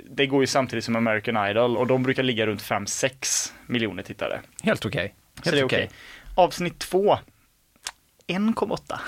[0.09, 4.39] det går ju samtidigt som American Idol och de brukar ligga runt 5-6 miljoner tittare.
[4.63, 5.13] Helt okej.
[5.35, 5.85] Så Helt det är okej.
[5.85, 5.97] okej.
[6.35, 7.17] Avsnitt 2
[8.27, 8.99] 1,8.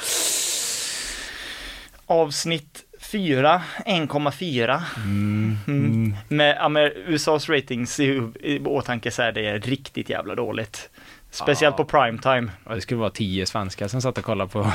[2.05, 4.81] Avsnitt 4 1,4.
[4.97, 5.57] Mm.
[5.67, 6.15] Mm.
[6.27, 10.89] Med Amer- USAs ratings i, i åtanke så är det riktigt jävla dåligt.
[11.31, 11.83] Speciellt Ja.
[11.83, 12.51] på primetime.
[12.65, 14.63] Ja, det skulle vara tio svenskar som satt och kollade på.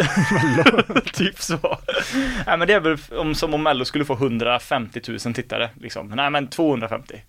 [1.12, 1.78] typ så.
[2.46, 6.08] Nej men det är väl om, som om Mello skulle få 150 000 tittare liksom.
[6.08, 7.22] Nej men 250.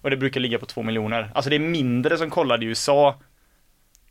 [0.00, 1.30] Och det brukar ligga på 2 miljoner.
[1.34, 3.14] Alltså det är mindre som kollade i USA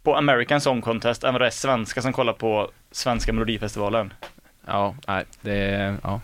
[0.04, 4.14] på American Song Contest än vad det är svenska som kollar på svenska melodifestivalen.
[4.68, 6.22] Ja, nej, det, ja.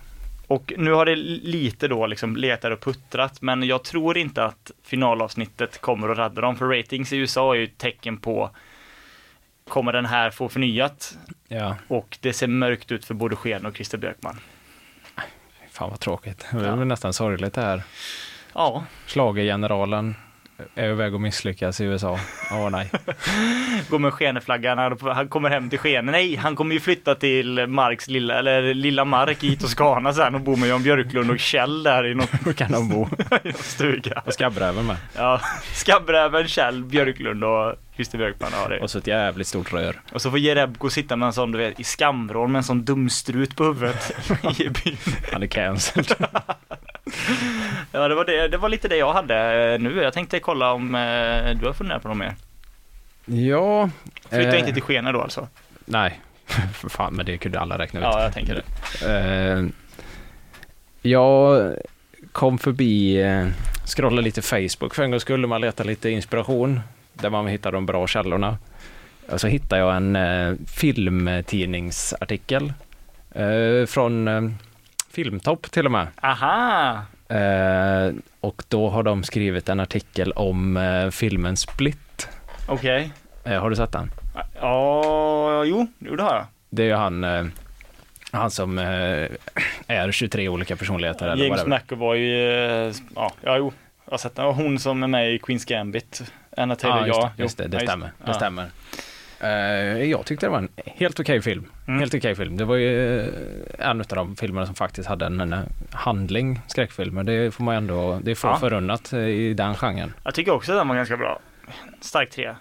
[0.51, 4.71] Och nu har det lite då liksom letat och puttrat, men jag tror inte att
[4.83, 8.49] finalavsnittet kommer att rädda dem, för ratings i USA är ju ett tecken på
[9.67, 11.17] Kommer den här få förnyat?
[11.47, 14.39] Ja, Och det ser mörkt ut för både Sken och Christer Björkman.
[15.71, 16.45] fan vad tråkigt.
[16.51, 16.75] Det är Ja.
[16.75, 17.83] nästan sorgligt det här.
[18.53, 20.15] Ja, Schlagergeneralen
[20.75, 22.19] är på väg att misslyckas i USA.
[22.51, 22.91] Åh nej.
[23.89, 26.11] går med Skeneflaggan, han- kommer hem till Skene.
[26.11, 30.41] Nej, han kommer ju flytta till Marks lilla, eller lilla Mark i Toscana sen och
[30.41, 33.07] bo med Jan Björklund och Kjell där i någon, Då kan de bo.
[33.55, 34.21] stuga.
[34.25, 34.97] Och skabbräven med.
[35.15, 35.41] Ja,
[35.73, 38.79] Skabbräven, Kjell, Björklund och Christer Björkman har det.
[38.79, 39.95] Och så ett jävligt stort rör.
[40.13, 42.85] Och så får Jerebko sitta med en sån, du vet, i skamvrån med en sån
[42.85, 44.11] dumstrut på huvudet
[44.59, 44.97] i byn.
[45.33, 46.15] Han är cancelled.
[47.91, 50.01] Ja, det var, det, det var lite det jag hade eh, nu.
[50.01, 52.35] Jag tänkte kolla om eh, du har funderat på något mer.
[53.25, 53.89] Ja.
[54.29, 55.47] Flytta eh, inte till Skene då alltså?
[55.85, 56.19] Nej.
[56.73, 58.03] För fan, men det kunde alla räkna ut.
[58.03, 58.63] Ja, jag tänker det.
[59.07, 59.65] Eh,
[61.01, 61.73] jag
[62.31, 63.47] kom förbi, eh,
[63.85, 66.79] scrollade lite Facebook för en gång skulle man leta lite inspiration
[67.13, 68.57] där man hittar de bra källorna.
[69.29, 72.73] Och så hittade jag en eh, filmtidningsartikel
[73.31, 74.41] eh, från eh,
[75.11, 76.07] Filmtopp till och med.
[76.21, 77.01] Aha!
[77.29, 82.29] Eh, och då har de skrivit en artikel om eh, filmen Split.
[82.67, 83.11] Okej.
[83.43, 84.11] Eh, har du sett den?
[84.61, 86.45] Ja, jo, jo det har jag.
[86.69, 87.45] Det är ju han, eh,
[88.31, 89.27] han som eh,
[89.87, 91.65] är 23 olika personligheter eller James.
[91.65, 93.73] McAvoy, eh, ja, ja, jo.
[94.05, 94.45] Jag har sett den.
[94.45, 96.23] Och hon som är med i Queens Gambit.
[96.57, 98.05] Anna Taylor, Ja, just det, just det, det ja, stämmer.
[98.05, 98.33] Det ja.
[98.33, 98.69] stämmer.
[99.43, 101.65] Eh, jag tyckte det var en helt okej film.
[101.87, 101.99] Mm.
[101.99, 102.57] Helt okej film.
[102.57, 103.27] Det var ju eh,
[103.79, 105.55] en av de filmerna som faktiskt hade en, en
[105.91, 107.23] handling, skräckfilmer.
[107.23, 108.57] Det får man ändå, det är få Ja.
[108.59, 110.13] förunnat eh, i den genren.
[110.23, 111.39] Jag tycker också att den var ganska bra.
[112.01, 112.55] Stark tre.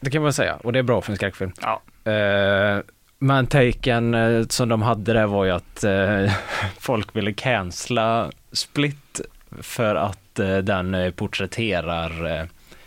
[0.00, 1.52] Det kan man säga, och det är bra för en skräckfilm.
[1.62, 1.82] Ja.
[2.12, 2.80] Eh,
[3.18, 6.32] men taken eh, som de hade där var ju att eh,
[6.78, 9.20] folk ville cancella Split
[9.62, 12.44] för att eh, den eh, porträtterar eh,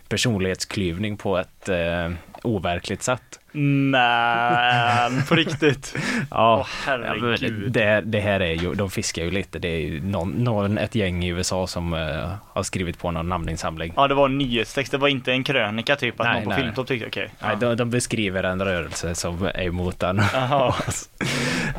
[0.10, 2.12] personlighetsklyvning på ett eh,
[2.44, 3.39] overkligt sätt.
[3.52, 5.96] Men på riktigt.
[6.32, 7.72] Ja, Ja, men herregud.
[7.72, 9.60] det, det här är ju, de fiskar ju lite.
[9.60, 13.30] Det är ju någon, någon, ett gäng i USA som eh, har skrivit på någon
[13.30, 13.94] namninsamling.
[13.96, 14.92] Ja, det var en nyhetstext.
[14.92, 16.60] Det var inte en krönika typ att Nej, någon på nej.
[16.60, 17.30] Filmtopp tyckte okej.
[17.42, 20.22] Nej, de, de beskriver en rörelse som är emot den.
[20.34, 20.74] Jaha.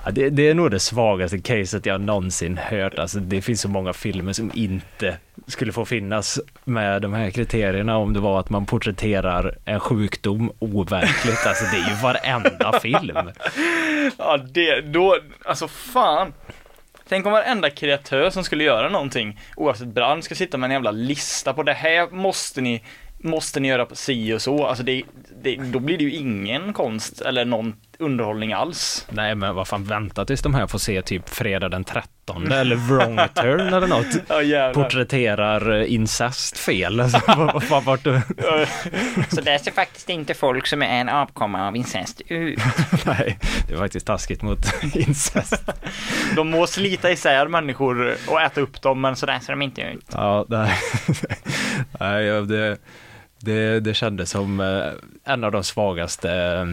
[0.04, 2.98] Ja, det, det är nog det svagaste caset jag någonsin hört.
[2.98, 7.96] Alltså, det finns så många filmer som inte skulle få finnas med de här kriterierna
[7.96, 11.38] om det var att man porträtterar en sjukdom overkligt.
[11.46, 13.30] Alltså det är ju varenda film.
[14.18, 16.32] Ja, det, då, alltså fan.
[17.08, 20.90] Tänk om varenda kreatör som skulle göra någonting, oavsett bransch, ska sitta med en jävla
[20.90, 22.84] lista på det här måste ni,
[23.18, 24.66] måste ni göra på si och så.
[24.66, 25.02] Alltså det,
[25.42, 29.06] det, då blir det ju ingen konst eller någon underhållning alls.
[29.10, 32.76] Nej men vad fan, vänta tills de här får se typ fredag den 13 eller
[32.76, 34.06] wrong turn eller något.
[34.50, 34.72] Ja.
[34.74, 37.00] Porträtterar eh, incest fel.
[37.00, 37.20] Alltså,
[37.70, 38.00] vad, vad?
[39.28, 42.58] Så där ser faktiskt inte folk som är en avkomma av incest ut.
[43.06, 44.58] Nej, det är faktiskt taskigt mot
[44.94, 45.70] incest.
[46.36, 49.82] De må slita isär människor och äta upp dem, men Så där ser de inte
[49.82, 50.06] ut.
[50.12, 50.78] Ja, nej.
[52.00, 52.78] nej det,
[53.40, 56.66] det, det kändes som eh, en av de svagaste eh,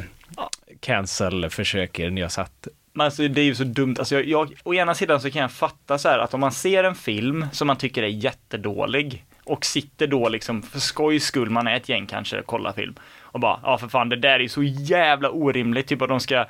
[0.80, 2.68] cancel-försöken jag sett.
[2.94, 5.42] Men alltså det är ju så dumt, alltså jag, jag, å ena sidan så kan
[5.42, 9.26] jag fatta så här att om man ser en film som man tycker är jättedålig
[9.44, 13.40] och sitter då liksom för skojs skull, man är ett gäng kanske, kollar film och
[13.40, 16.46] bara, ja för fan det där är ju så jävla orimligt, typ att de ska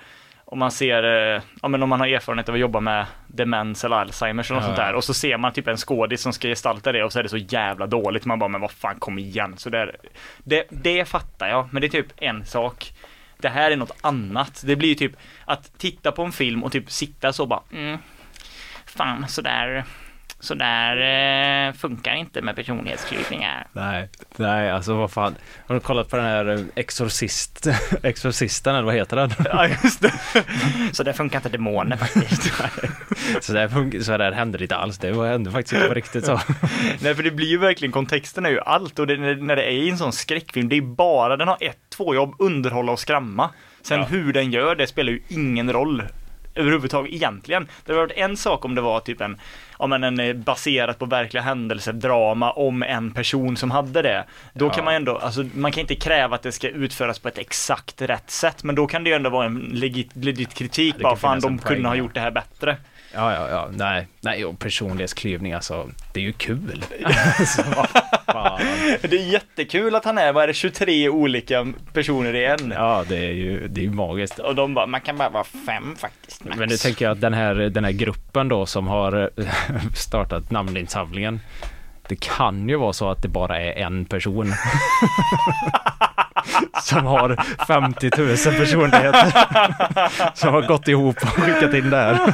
[0.50, 3.84] om man ser, eh, ja men om man har erfarenhet av att jobba med demens
[3.84, 6.34] eller Alzheimers eller något Ja, sånt där och så ser man typ en skådis som
[6.34, 9.00] ska gestalta det och så är det så jävla dåligt, man bara men vad fan
[9.00, 9.96] kom igen, så där,
[10.38, 12.94] det, det fattar jag, men det är typ en sak
[13.40, 14.64] det här är något annat.
[14.66, 15.12] Det blir ju typ
[15.46, 17.98] att titta på en film och typ sitta så bara, Mm.
[18.86, 19.84] Fan, så där,
[20.40, 23.68] så där eh, funkar inte med personlighetsklyvningar.
[23.74, 25.36] Nej, nej, alltså vad fan.
[25.68, 27.68] Har du kollat på den här eh, Exorcist,
[28.04, 29.32] Exorcisten eller vad heter den?
[29.46, 30.14] ja just det.
[30.92, 32.44] Så där funkar inte demoner faktiskt.
[33.42, 34.98] Så där, fun- så där hände det inte alls.
[34.98, 36.40] Det var hände faktiskt inte på riktigt så.
[37.02, 39.72] Nej för det blir ju verkligen, kontexten är ju allt och det, när, det är
[39.72, 43.50] i en sån skräckfilm, det är bara, den har ett, två jobb, underhålla och skrämma.
[43.82, 44.06] Sen Ja.
[44.06, 46.04] hur den gör, det spelar ju ingen roll
[46.58, 47.68] överhuvudtaget egentligen.
[47.86, 49.38] Det hade varit en sak om det var typ en,
[49.80, 54.26] ja men en eh, baserat på verkliga händelser, drama om en person som hade det.
[54.54, 54.70] Då Ja.
[54.70, 57.38] kan man ju ändå, alltså man kan inte kräva att det ska utföras på ett
[57.38, 61.04] exakt rätt sätt, men då kan det ju ändå vara en legit, legit kritik, det
[61.04, 62.00] bara fan de kunde ha ja.
[62.00, 62.78] gjort det här bättre.
[63.18, 63.70] Ja, ja, ja.
[63.72, 65.90] Nej, nej, och personlighetsklyvning alltså.
[66.14, 66.86] Det är ju kul.
[67.40, 67.64] alltså.
[69.02, 72.72] Det är jättekul att han är, vad är det, 23 olika personer i en.
[72.72, 74.40] Ja, det är ju, det är ju magiskt.
[74.40, 76.44] Och de bara, Man kan bara vara fem faktiskt.
[76.44, 76.58] Max.
[76.58, 79.48] Men nu tänker jag att den här, den här gruppen då som har eh,
[79.96, 81.40] startat namninsamlingen.
[82.08, 84.54] Det kan ju vara så att det bara är en person.
[86.82, 89.32] som har 50 000 personligheter.
[90.34, 92.34] som har gått ihop och skickat in där.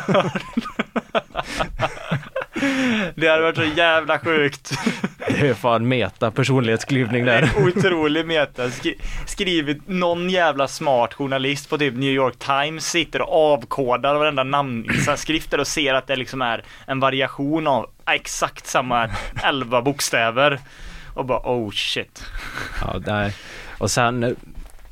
[3.15, 4.71] Det hade varit så jävla sjukt.
[5.27, 7.49] Det är fan meta personlighetsklyvning där.
[7.57, 8.69] Otrolig meta.
[8.71, 14.43] Skri skrivit någon jävla smart journalist på typ New York Times sitter och avkodar varenda
[14.43, 19.09] namnskrifter och ser att det liksom är en variation av exakt samma
[19.43, 20.59] 11 bokstäver.
[21.13, 22.23] Och bara oh shit.
[22.81, 23.33] Ja, nej.
[23.83, 24.31] Och sen eh,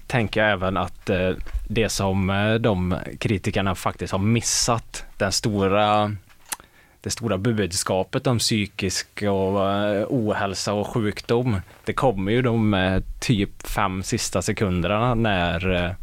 [0.07, 1.31] tänker jag även att eh,
[1.67, 6.15] det som eh, de kritikerna faktiskt har missat, den stora
[7.01, 9.61] det stora budskapet om psykisk och
[10.09, 11.61] ohälsa och sjukdom.
[11.85, 15.95] Det kommer ju de typ fem sista sekunderna när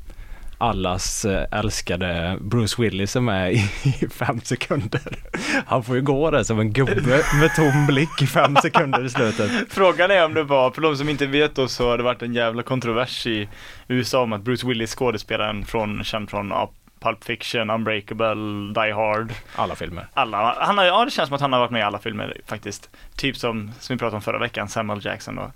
[0.58, 5.18] allas eh, älskade Bruce Willis som är i, fem sekunder.
[5.66, 9.10] Han får ju gå där som en gubbe med tom blick i fem sekunder i
[9.10, 9.50] slutet.
[9.68, 12.22] Frågan är om det var, för de som inte vet då så har det varit
[12.22, 13.48] en jävla kontrovers i
[13.88, 16.52] USA om att Bruce Willis skådespelaren från, känd från
[17.00, 19.32] Pulp Fiction, Unbreakable, Die Hard.
[19.56, 20.06] Alla filmer.
[20.14, 22.36] Alla, han har, ja det känns som att han har varit med i alla filmer
[22.46, 22.90] faktiskt.
[23.16, 25.50] Typ som, som vi pratade om förra veckan, Samuel Jackson då.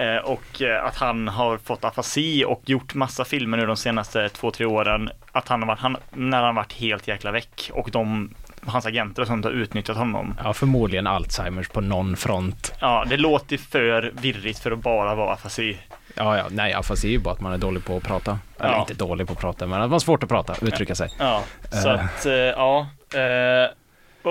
[0.00, 4.28] Eh, och eh, att han har fått afasi och gjort massa filmer nu de senaste
[4.28, 5.10] två, tre åren.
[5.32, 8.34] Att han har varit, han, när han har varit helt jäkla väck och de,
[8.66, 10.34] hans agenter och sånt har utnyttjat honom.
[10.44, 12.72] Ja, förmodligen Alzheimers på någon front.
[12.80, 15.78] Ja, det låter för virrigt för att bara vara afasi.
[16.14, 18.38] Ja, ja, nej, fast det är ju bara att man är dålig på att prata.
[18.60, 18.80] Eller Ja.
[18.80, 21.08] inte dålig på att prata, men att man har svårt att prata, uttrycka sig.
[21.18, 21.42] Ja,
[21.82, 22.04] så Eh.
[22.04, 22.86] att, eh, ja.
[23.14, 23.70] eh,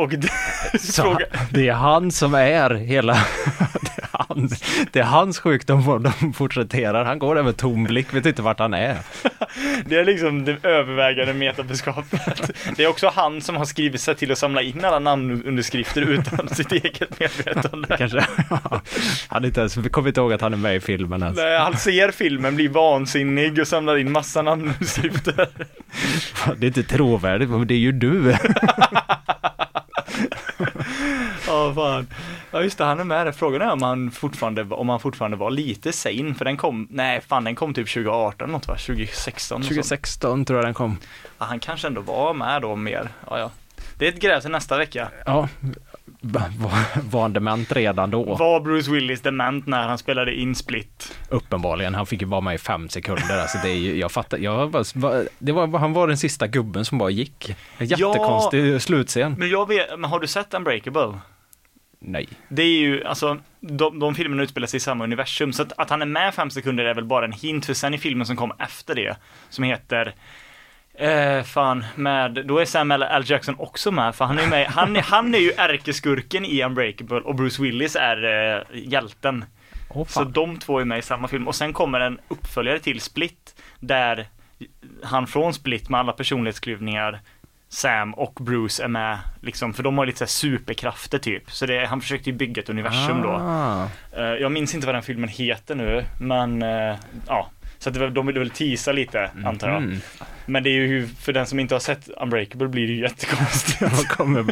[0.02, 0.30] och det,
[0.80, 3.18] Så fråga, det är han som är hela...
[4.36, 4.50] Det är, han,
[4.92, 7.06] det är hans sjukdom de porträtterar.
[7.06, 8.98] Han går där med tom blick, vet inte vart han är.
[9.86, 12.52] det är liksom det övervägande metabudskapet.
[12.76, 16.48] Det är också han som har skrivit sig till att samla in alla namnunderskrifter utan
[16.48, 17.98] sitt eget medvetande.
[17.98, 18.26] Kanske.
[19.28, 21.38] Han inte ens, inte ihåg att han är med i filmen ens.
[21.38, 25.50] Nej, Han ser filmen, blir vansinnig och samlar in massa namnunderskrifter.
[26.58, 28.36] Det är inte trovärdigt, men det är ju du.
[31.54, 32.08] Ja, fan.
[32.52, 33.32] Ja, just det, han är med där.
[33.32, 37.22] Frågan är om han fortfarande, om han fortfarande var lite sane, för den kom, nej
[37.28, 38.76] fan den kom typ 2018 något va?
[38.76, 39.56] 2016?
[39.60, 39.76] något sånt.
[39.76, 40.98] 2016 tror jag den kom.
[41.40, 43.10] Ja, han kanske ändå var med då mer.
[43.30, 43.52] Ja, ja.
[43.98, 45.08] Det är ett gräv till nästa vecka.
[45.26, 45.48] Ja,
[46.22, 48.36] va- va- var han dement redan då?
[48.36, 51.16] Var Bruce Willis dement när han spelade in Split?
[51.30, 53.40] Uppenbarligen, han fick ju vara med i fem sekunder.
[53.42, 56.48] Alltså det är ju, jag fattar, jag bara, va- det var, han var den sista
[56.48, 57.56] gubben som bara gick.
[57.78, 59.36] En jättekonstig slutscen.
[59.38, 61.14] Men jag vet, men har du sett Unbreakable?
[62.06, 62.30] Nej.
[62.48, 65.90] Det är ju, alltså, de, de filmerna utspelar sig i samma universum, så att, att
[65.90, 68.36] han är med fem sekunder är väl bara en hint, för sen i filmen som
[68.36, 69.18] kom efter det,
[69.50, 70.14] som heter
[70.96, 73.24] Eh, fan, med, då är Samuel L.
[73.26, 77.20] Jackson också med, för han är med, han är, han är ju ärkeskurken i Unbreakable
[77.20, 79.46] och Bruce Willis är eh, hjälten.
[79.90, 83.02] Åh, Så de två är med i samma film och sen kommer en uppföljare till
[83.02, 84.28] Split där
[85.04, 87.20] han från Split med alla personlighetsklyvningar
[87.74, 91.52] Sam och Bruce är med, liksom, för de har lite så här superkrafter typ.
[91.52, 93.30] Så det, han försökte ju bygga ett universum då.
[93.30, 93.88] Ah.
[94.18, 96.96] Eh, jag minns inte vad den filmen heter nu, men eh,
[97.28, 97.50] ja.
[97.80, 99.78] Så att det, de ville väl teasa lite, antar jag.
[99.78, 99.98] Mm.
[100.46, 103.80] Men det är ju, för den som inte har sett Unbreakable blir det ju jättekonstigt.
[103.80, 104.44] Då kommer,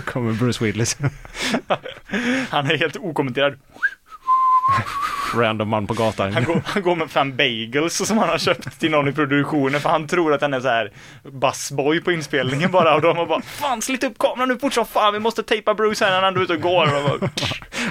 [0.00, 0.98] kommer Bruce Willis,
[2.48, 3.54] Han är helt okommenterad.
[5.34, 6.32] random man på gatan.
[6.32, 9.80] Han går, han går med fem bagels som han har köpt till någon i produktionen
[9.80, 13.26] för han tror att han är så här bassboy på inspelningen bara och de har
[13.26, 16.22] bara Fan slit upp kameran nu fort som fan vi måste tejpa Bruce här när
[16.22, 16.82] han är ute och går.
[16.82, 17.30] Och bara,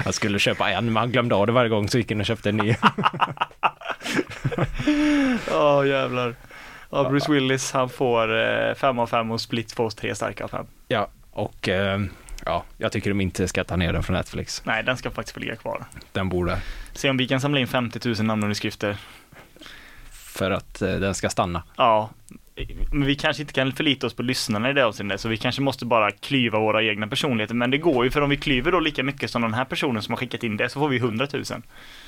[0.04, 2.26] Han skulle köpa en, men han glömde av det varje gång så gick han och
[2.26, 2.74] köpte en ny.
[5.52, 6.34] Åh jävlar.
[6.90, 10.48] Ja, Bruce Willis han får eh, fem av fem och Split får tre starka av
[10.48, 10.66] fem.
[10.88, 12.00] Ja, och eh,
[12.44, 14.62] ja, jag tycker de inte ska ta ner den från Netflix.
[14.64, 15.84] Nej, den ska faktiskt få ligga kvar.
[16.12, 16.58] Den borde,
[16.92, 18.96] Se om vi kan samla in 50 000 namnunderskrifter.
[20.10, 21.62] för att eh, den ska stanna.
[21.76, 22.10] Ja,
[22.92, 25.62] men vi kanske inte kan förlita oss på lyssnarna i det avseendet, så vi kanske
[25.62, 27.54] måste bara klyva våra egna personligheter.
[27.54, 30.02] Men det går ju, för om vi klyver då lika mycket som den här personen
[30.02, 31.44] som har skickat in det, så får vi 100 000.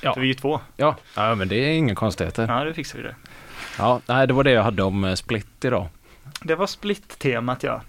[0.01, 0.13] Ja.
[0.13, 0.59] För vi är ju två.
[0.77, 2.47] Ja, ja men det är inga konstigheter.
[2.47, 3.15] Ja, det fixar vi det.
[3.77, 5.87] Ja, nej, det var det jag hade om eh, Split idag.
[6.41, 7.81] Det var split-temat ja.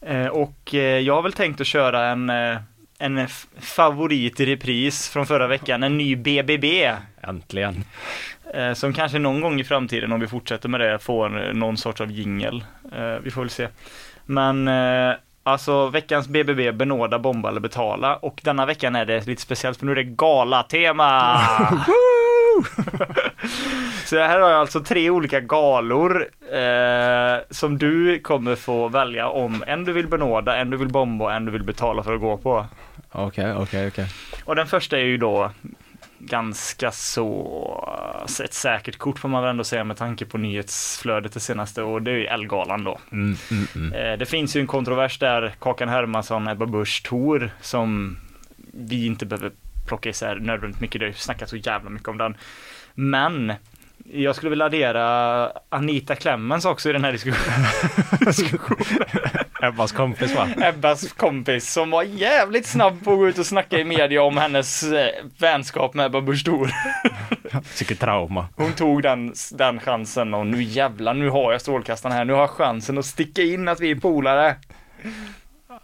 [0.00, 2.58] Eh, och eh, jag har väl tänkt att köra en, eh,
[3.00, 3.28] en
[3.60, 6.92] favorit i repris från förra veckan, en ny BBB.
[7.22, 7.84] Äntligen.
[8.54, 12.00] Eh, som kanske någon gång i framtiden, om vi fortsätter med det, får någon sorts
[12.00, 12.64] av jingel.
[12.92, 13.68] Eh, vi får väl se.
[14.26, 18.16] Men eh, alltså veckans BBB, benåda, bomba eller betala.
[18.16, 21.40] Och denna veckan är det lite speciellt för nu är det galatema!
[24.04, 29.64] Så här har jag alltså tre olika galor eh, som du kommer få välja om
[29.66, 32.20] en du vill benåda, en du vill bomba och en du vill betala för att
[32.20, 32.66] gå på.
[33.12, 34.06] Okej, okej, okej.
[34.44, 35.50] Och den första är ju då
[36.18, 41.40] ganska så ett säkert kort får man väl ändå säga med tanke på nyhetsflödet det
[41.40, 42.98] senaste och det är ju Elgalan då.
[43.12, 43.92] Mm, mm, mm.
[43.92, 48.18] Eh, Det finns ju en kontrovers där Kakan Hermansson, Ebba Busch Thor som
[48.72, 49.50] vi inte behöver
[49.88, 52.36] plocka isär nödvändigt mycket, det har ju snackats så jävla mycket om den.
[52.94, 53.52] Men
[54.12, 57.66] jag skulle vilja addera Anita Clemens också i den här diskussionen.
[59.62, 60.48] Ebbas kompis va?
[60.62, 64.36] Ebbas kompis som var jävligt snabb på att gå ut och snacka i media om
[64.36, 66.44] hennes eh, vänskap med Ebba Busch.
[67.78, 68.48] Vilket trauma.
[68.56, 72.40] Hon tog den, den chansen och nu jävlar, nu har jag strålkastaren här, nu har
[72.40, 74.56] jag chansen att sticka in att vi är polare.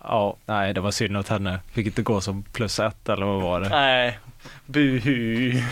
[0.06, 1.60] Ja, nej, det var synd åt henne.
[1.72, 3.68] Fick inte gå som plus ett eller vad var det?
[3.68, 4.18] Nej,
[4.66, 5.62] buhu.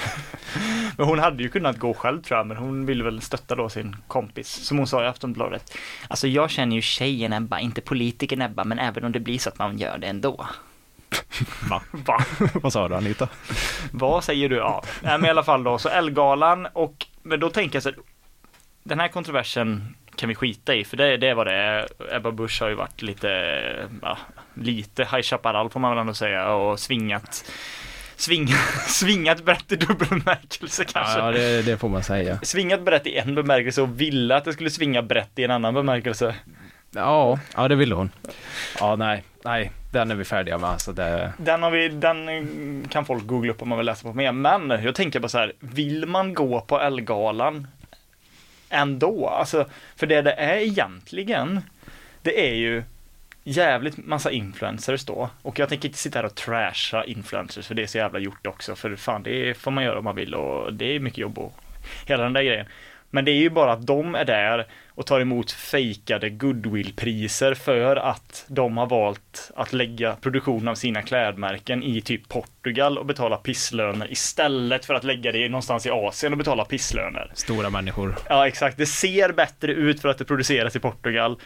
[0.96, 3.68] Men hon hade ju kunnat gå själv tror jag, men hon ville väl stötta då
[3.68, 5.76] sin kompis, som hon sa i Aftonbladet.
[6.08, 9.48] Alltså jag känner ju tjejen Ebba, inte politikern Ebba, men även om det blir så
[9.48, 10.46] att man gör det ändå.
[11.70, 11.82] Va?
[11.90, 12.24] Va?
[12.54, 13.28] vad sa du Anita?
[13.90, 14.56] Vad säger du?
[14.56, 17.88] Ja, Nej, men i alla fall då, så Elgalan och, men då tänker jag så
[17.88, 17.94] att
[18.82, 21.86] den här kontroversen kan vi skita i, för det, det var det är.
[22.12, 23.28] Ebba Busch har ju varit lite,
[24.02, 24.18] ja,
[24.54, 27.50] lite High Chaparral får man väl ändå säga och svingat,
[28.16, 28.58] svingat,
[28.88, 31.18] svingat brett i dubbel bemärkelse kanske.
[31.18, 32.38] Ja, det, det får man säga.
[32.42, 35.74] Svingat brett i en bemärkelse och ville att det skulle svinga brett i en annan
[35.74, 36.34] bemärkelse.
[36.94, 38.10] Ja, ja det ville hon.
[38.80, 39.72] Ja, nej, nej.
[39.92, 40.80] Den är vi färdiga med.
[40.80, 44.14] Så det, Den, har vi, den kan folk googla upp om man vill läsa på
[44.14, 44.32] mer.
[44.32, 47.66] Men jag tänker bara så här, vill man gå på Elgalan
[48.74, 49.28] ändå?
[49.28, 49.66] Alltså,
[49.96, 51.60] för det det är egentligen,
[52.22, 52.82] det är ju
[53.44, 55.30] jävligt massa influencers då.
[55.42, 58.46] Och jag tänker inte sitta här och trasha influencers för det är så jävla gjort
[58.46, 58.76] också.
[58.76, 61.52] För fan, det får man göra om man vill och det är mycket jobb och
[62.06, 62.66] hela den där grejen.
[63.14, 67.96] Men det är ju bara att de är där och tar emot fejkade goodwillpriser för
[67.96, 73.36] att de har valt att lägga produktion av sina klädmärken i typ Portugal och betala
[73.36, 77.30] pisslöner istället för att lägga det någonstans i Asien och betala pisslöner.
[77.34, 78.14] stora människor.
[78.28, 78.76] Ja, exakt.
[78.76, 81.40] Det ser bättre ut för att det produceras i Portugal.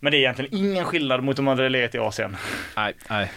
[0.00, 2.36] Men det är egentligen ingen skillnad mot om man hade legat i Asien.
[2.76, 3.30] Nej, nej.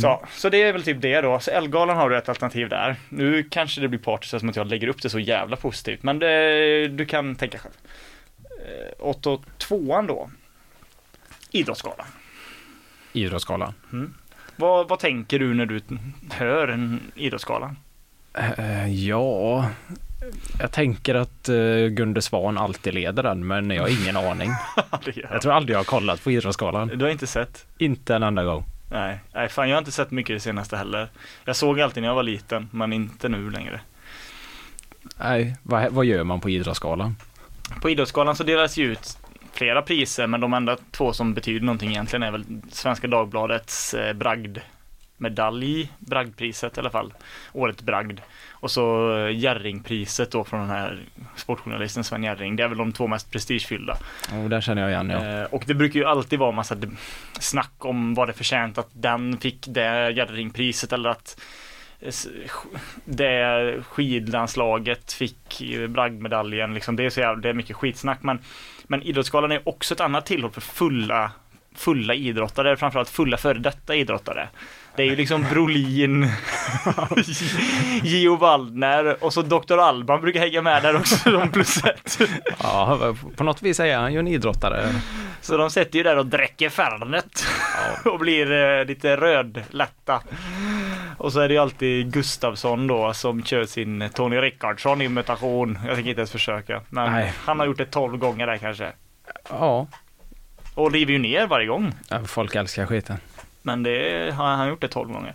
[0.00, 1.40] Så, så det är väl typ det då.
[1.40, 2.96] Så Elgalan har du ett alternativ där.
[3.08, 6.18] Nu kanske det blir partiskt som att jag lägger upp det så jävla positivt, men
[6.18, 7.74] det, du kan tänka själv.
[8.50, 10.30] Eh, Och då tvåan då.
[11.50, 12.06] Idrottsgalan.
[13.12, 13.74] Idrottsgalan.
[14.56, 15.80] Vad, vad tänker du när du
[16.30, 17.74] hör en idrottsgala?
[18.34, 19.66] Eh, ja,
[20.60, 24.50] jag tänker att uh, Gunde Svan alltid leder den, men jag har ingen aning.
[25.30, 26.88] Jag tror aldrig jag har kollat på Idrottsgalan.
[26.88, 27.66] Du har inte sett?
[27.78, 28.64] Inte en enda gång.
[28.90, 31.08] Nej, nej fan jag har inte sett mycket det senaste heller.
[31.44, 33.80] Jag såg alltid när jag var liten, men inte nu längre.
[35.16, 37.16] Nej, vad, vad gör man på Idrottsgalan?
[37.80, 39.18] På Idrottsgalan så delas ju ut
[39.52, 44.14] flera priser, men de enda två som betyder någonting egentligen är väl Svenska Dagbladets eh,
[45.18, 47.12] bragdmedalj, bragdpriset i alla fall,
[47.52, 48.20] årets bragd.
[48.50, 50.98] Och så Jerringpriset då från den här
[51.36, 52.56] sportjournalisten Sven Jerring.
[52.56, 53.96] Det är väl de två mest prestigefyllda.
[54.32, 55.40] Oh, den känner jag igen, ja.
[55.40, 56.76] Eh, och det brukar ju alltid vara massa
[57.40, 61.40] snack om vad det förtjänt att den fick det Jerringpriset eller att
[62.00, 62.12] eh,
[63.04, 66.74] det skidlandslaget fick bragdmedaljen.
[66.74, 66.96] Liksom.
[66.96, 68.22] Det är så jävla, det är mycket skitsnack.
[68.22, 68.38] Men,
[68.86, 71.32] men Idrottsgalan är också ett annat tillhåll för fulla
[71.78, 74.48] fulla idrottare, framförallt fulla före detta idrottare.
[74.98, 76.28] Det är ju liksom Brolin,
[78.02, 79.78] Gio Waldner och så Dr.
[79.78, 82.18] Alban brukar hänga med där också, de plus ett.
[82.62, 83.14] ja.
[83.36, 84.92] På något vis är han ju en idrottare.
[85.40, 87.44] Så de sätter ju där och dräcker Fernet
[88.04, 90.20] och blir eh, lite rödlätta.
[91.18, 95.78] Och så är det ju alltid Gustavsson då som kör sin Tony Rickardsson imitation.
[95.86, 96.80] Jag tänker inte ens försöka.
[96.88, 97.32] Men Nej.
[97.44, 98.92] han har gjort det 12 gånger där kanske.
[99.50, 99.86] Ja,
[100.74, 101.92] Och river ju ner varje gång.
[102.26, 103.16] folk älskar skiten.
[103.62, 105.34] Men det har han gjort det 12 gånger.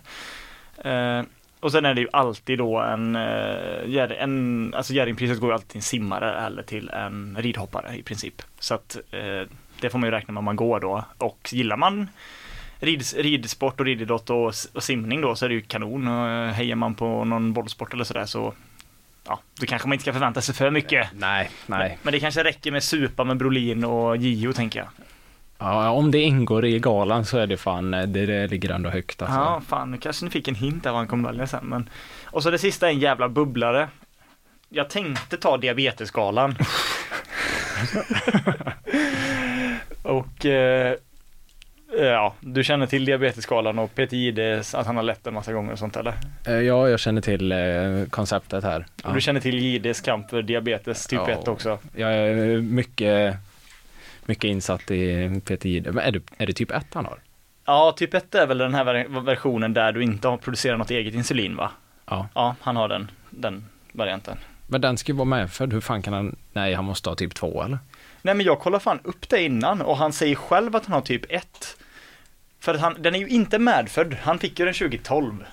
[0.84, 1.24] Eh,
[1.60, 5.68] och sen är det ju alltid då en, eh, en alltså Jerringpriset går ju alltid
[5.68, 8.42] till en simmare eller till en ridhoppare i princip.
[8.58, 9.48] Så att eh,
[9.80, 11.04] det får man ju räkna med om man går då.
[11.18, 12.08] Och gillar man
[12.80, 16.08] rid, ridsport och rididrott och, och simning då så är det ju kanon.
[16.08, 18.54] Och eh, hejar man på någon bollsport eller sådär så
[19.26, 21.08] ja, då kanske man inte ska förvänta sig för mycket.
[21.14, 21.98] Nej, nej.
[22.02, 24.88] Men det kanske räcker med supa med Brolin och Gio tänker jag.
[25.58, 29.22] Ja, om det ingår i galan så är det fan, det, det ligger ändå högt
[29.22, 29.36] alltså.
[29.36, 31.66] Ja, fan, nu kanske ni fick en hint där vad han kommer välja sen.
[31.66, 31.88] Men...
[32.26, 33.88] Och så det sista är en jävla bubblare.
[34.68, 36.54] Jag tänkte ta diabetesgalan.
[40.02, 40.94] och eh,
[41.98, 45.72] ja, du känner till diabetesgalan och Peter Jihdes, att han har lett en massa gånger
[45.72, 46.14] och sånt eller?
[46.46, 47.58] Eh, Ja, jag känner till eh,
[48.10, 48.86] konceptet här.
[49.02, 49.08] Ja.
[49.08, 51.30] Och du känner till Jihdes kamp för diabetes typ Ja.
[51.30, 51.78] 1 också?
[51.96, 53.36] Jag är mycket,
[54.26, 55.92] mycket insatt i Peter Jihde.
[55.92, 57.18] Men är det, är det typ ett han har?
[57.66, 60.90] Ja, typ 1 är väl den här ver- versionen där du inte har producerat något
[60.90, 61.70] eget insulin va?
[62.06, 62.28] Ja.
[62.34, 64.36] Ja, han har den, den varianten.
[64.66, 65.72] Men den ska ju vara medfödd.
[65.72, 66.36] Hur fan kan han?
[66.52, 67.78] Nej, han måste ha typ två eller?
[68.22, 71.00] Nej men jag kollar fan upp det innan och han säger själv att han har
[71.00, 71.76] typ 1.
[72.60, 75.44] För att han, den är ju inte medfödd, han fick ju den 2012.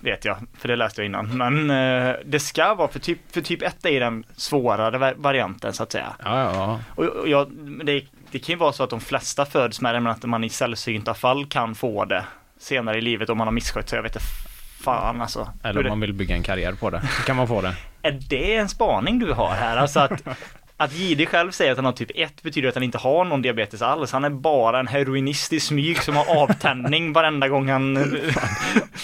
[0.00, 1.36] Vet jag, för det läste jag innan.
[1.36, 5.72] Men eh, det ska vara, för typ, för typ 1 är den svårare va- varianten
[5.72, 6.16] så att säga.
[6.24, 6.80] Ja, ja, ja.
[6.94, 7.50] Och, och jag,
[7.84, 8.04] det,
[8.36, 10.48] det kan ju vara så att de flesta föds med det, men att man i
[10.48, 12.24] sällsynta fall kan få det
[12.58, 13.96] senare i livet om man har misskött sig.
[13.96, 14.26] Jag vet inte
[14.80, 15.52] fan alltså.
[15.62, 16.98] Eller om man vill bygga en karriär på det.
[16.98, 17.74] Då kan man få det.
[18.02, 19.76] är det en spaning du har här?
[19.76, 20.22] Alltså att,
[20.76, 23.42] att Jihde själv säger att han har typ 1 betyder att han inte har någon
[23.42, 24.12] diabetes alls.
[24.12, 27.96] Han är bara en heroinist i smyg som har avtändning varenda gång han...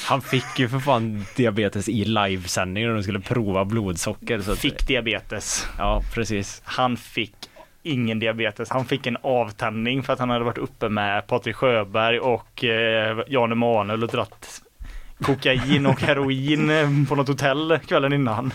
[0.07, 4.41] Han fick ju för fan diabetes i livesändning när de skulle prova blodsocker.
[4.41, 5.67] Så att, fick diabetes.
[5.79, 6.63] Ja, precis.
[6.65, 7.35] Han fick
[7.83, 8.71] ingen diabetes.
[8.71, 13.19] Han fick en avtändning för att han hade varit uppe med Patrik Sjöberg och eh,
[13.29, 14.63] Jan Emanuel och dratt
[15.23, 18.53] kokain och heroin eh, på något hotell kvällen innan.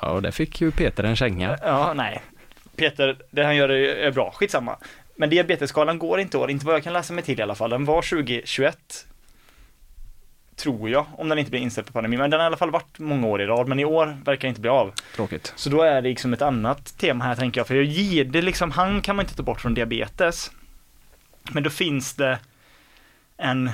[0.00, 1.58] Ja, och där fick ju Peter en känga.
[1.62, 2.22] Ja, nej.
[2.76, 4.30] Peter, det han gör är, bra.
[4.34, 4.76] Skitsamma.
[5.16, 7.70] Men diabetesskalan går inte år, inte vad jag kan läsa mig till i alla fall.
[7.70, 9.06] Den var 2021.
[10.56, 12.18] Tror jag, om den inte blir inställd på pandemin.
[12.18, 14.48] Men den har i alla fall varit många år i rad, men i år verkar
[14.48, 14.92] inte bli av.
[15.16, 15.52] Tråkigt.
[15.56, 17.66] Så då är det liksom ett annat tema här tänker jag.
[17.66, 20.50] För Gide, liksom, han kan man inte ta bort från diabetes.
[21.52, 22.38] Men då finns det
[23.36, 23.70] en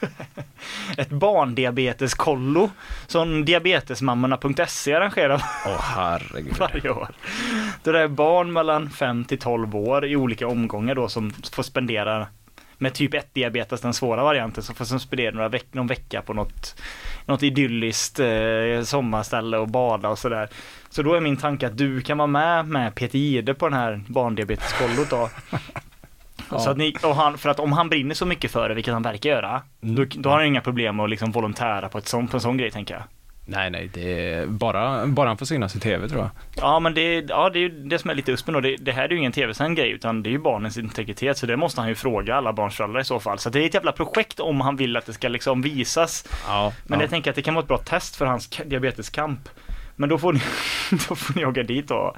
[0.96, 2.70] ett barndiabeteskollo
[3.06, 5.42] som diabetesmammorna.se arrangerar
[5.80, 6.56] herregud.
[6.58, 7.08] varje år.
[7.82, 11.62] Då det är barn mellan 5 till 12 år i olika omgångar då som får
[11.62, 12.26] spendera
[12.78, 16.22] med typ 1 diabetes, den svåra varianten, så får de spendera några veck någon vecka
[16.22, 16.82] på något,
[17.26, 20.48] något idylliskt eh, sommarställe och bada och sådär.
[20.88, 23.78] Så då är min tanke att du kan vara med med Peter Jihde på den
[23.78, 25.30] här barndiabeteskollot då.
[26.58, 29.02] Så att ni, han, för att om han brinner så mycket för det, vilket han
[29.02, 32.30] verkar göra, då, då har han inga problem med att liksom volontära på, ett sånt,
[32.30, 33.02] på en sån grej tänker jag.
[33.48, 36.30] Nej, nej, det är bara, bara han får synas i tv tror jag.
[36.56, 38.60] Ja men det, ja, det är ju det som är lite uspen då.
[38.60, 41.46] Det, det här är ju ingen tv-sänd grej utan det är ju barnens integritet så
[41.46, 43.38] det måste han ju fråga alla barns föräldrar i så fall.
[43.38, 46.28] Så det är ett jävla projekt om han vill att det ska liksom visas.
[46.46, 47.02] Ja, Men ja.
[47.02, 49.48] jag tänker att det kan vara ett bra test för hans diabeteskamp.
[49.96, 50.40] Men då får ni,
[51.08, 52.16] då får ni åka dit och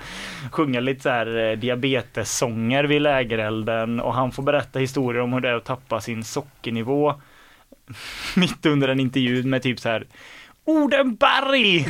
[0.52, 5.40] sjunga lite så här eh, diabetessånger vid lägerelden och han får berätta historier om hur
[5.40, 7.14] det är att tappa sin sockernivå
[8.36, 10.06] mitt under en intervju med typ så här
[10.68, 11.76] Odenberg!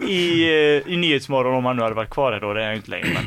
[0.00, 2.72] I, eh, I Nyhetsmorgon om han nu hade varit kvar här då, det är jag
[2.72, 3.08] ju inte längre.
[3.14, 3.24] Men.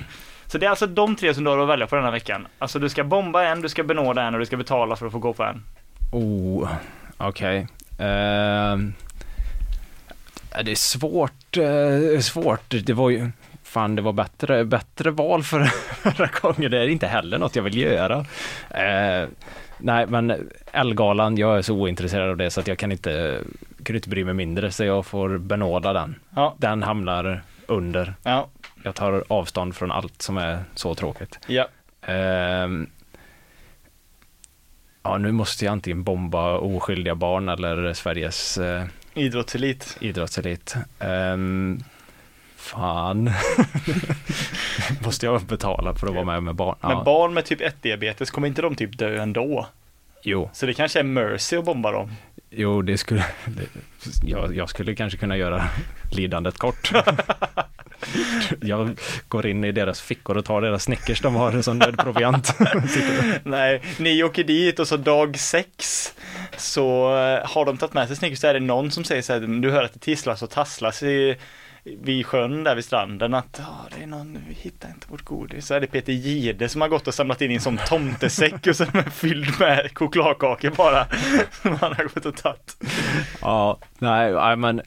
[0.47, 2.47] Så det är alltså de tre som du har att välja på den här veckan.
[2.59, 5.11] Alltså du ska bomba en, du ska benåda en och du ska betala för att
[5.11, 5.63] få gå på en.
[6.11, 6.69] Oh,
[7.17, 7.67] okej.
[7.99, 8.93] Ehm,
[10.51, 12.73] ja, det är svårt, eh, svårt.
[12.83, 13.31] Det var ju,
[13.63, 15.63] fan det var bättre, bättre val för
[16.01, 16.71] förra gången.
[16.71, 18.25] Det är inte heller något jag vill göra.
[18.69, 19.27] Eh,
[19.83, 23.39] nej, men Elgalan, jag är så ointresserad av det så att jag kan inte,
[23.83, 26.15] kan inte bry mig mindre så jag får benåda den.
[26.35, 28.13] Ja, Den hamnar under.
[28.23, 28.47] ja,
[28.83, 31.39] Jag tar avstånd från allt som är så tråkigt.
[31.47, 31.67] ja.
[32.05, 32.89] Ehm,
[35.03, 39.97] ja, nu måste jag antingen bomba oskyldiga barn eller Sveriges eh, Idrottselit.
[39.99, 40.75] idrottselit.
[40.99, 41.79] Ehm,
[42.63, 43.31] fan.
[45.05, 46.75] måste jag betala för att vara med med barn?
[46.81, 49.67] Men Ja, barn med typ 1-diabetes, kommer inte de typ dö ändå?
[50.23, 52.11] jo, Så det kanske är mercy att bomba dem.
[52.49, 53.65] jo, det skulle, det,
[54.25, 55.63] jag, jag skulle kanske kunna göra
[56.11, 56.91] lidandet kort.
[58.61, 58.97] jag
[59.27, 62.55] går in i deras fickor och tar deras Snickers de har som nödproviant.
[63.43, 66.13] Nej, ni åker dit och så dag sex
[66.57, 69.33] så eh, har de tagit med sig Snickers så är det någon som säger så
[69.33, 71.35] här, du hör att det tisslas och tasslas i
[71.83, 75.65] vid sjön där vid stranden att ja, det är någon, vi hittar inte vårt godis.
[75.65, 78.67] Så är det Peter Gide som har gått och samlat in i en sån tomtesäck
[78.67, 81.07] och sen är fylld med chokladkakor bara.
[81.61, 82.77] Som han har gått och tagit.
[83.41, 84.81] Ja, nej, men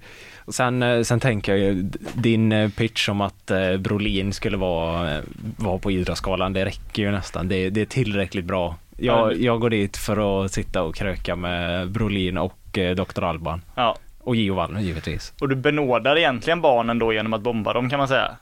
[0.49, 5.22] sen, eh, sen tänker jag ju, din eh, pitch om att eh, Brolin skulle vara,
[5.57, 7.49] vara på Idrottsgalan, det räcker ju nästan.
[7.49, 8.76] Det, det är tillräckligt bra.
[8.99, 13.24] Jag, jag går dit för att sitta och kröka med Brolin och Dr.
[13.24, 13.62] Alban.
[13.74, 13.97] Ja,
[14.27, 15.33] Och Gio Wallner givetvis.
[15.41, 18.37] och du benådar egentligen barnen då genom att bomba dem kan man säga.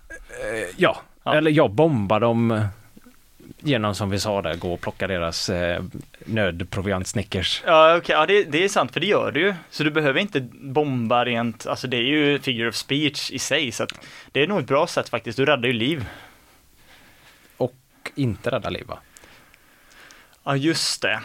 [0.76, 1.34] Ja, Ja.
[1.34, 2.66] eller jag bombar dem eh,
[3.60, 5.82] genom som vi sa där, gå och plocka deras eh,
[6.26, 7.62] nödproviant Snickers.
[7.66, 9.54] Ja, okej, ja det, det är sant för det gör du ju.
[9.70, 13.72] Så du behöver inte bomba rent, alltså det är ju figure of speech i sig
[13.72, 13.92] så att
[14.32, 16.06] det är nog ett bra sätt faktiskt, du räddar ju liv.
[17.56, 17.74] Och
[18.14, 18.98] inte rädda liv va?
[20.44, 21.20] Ja just det,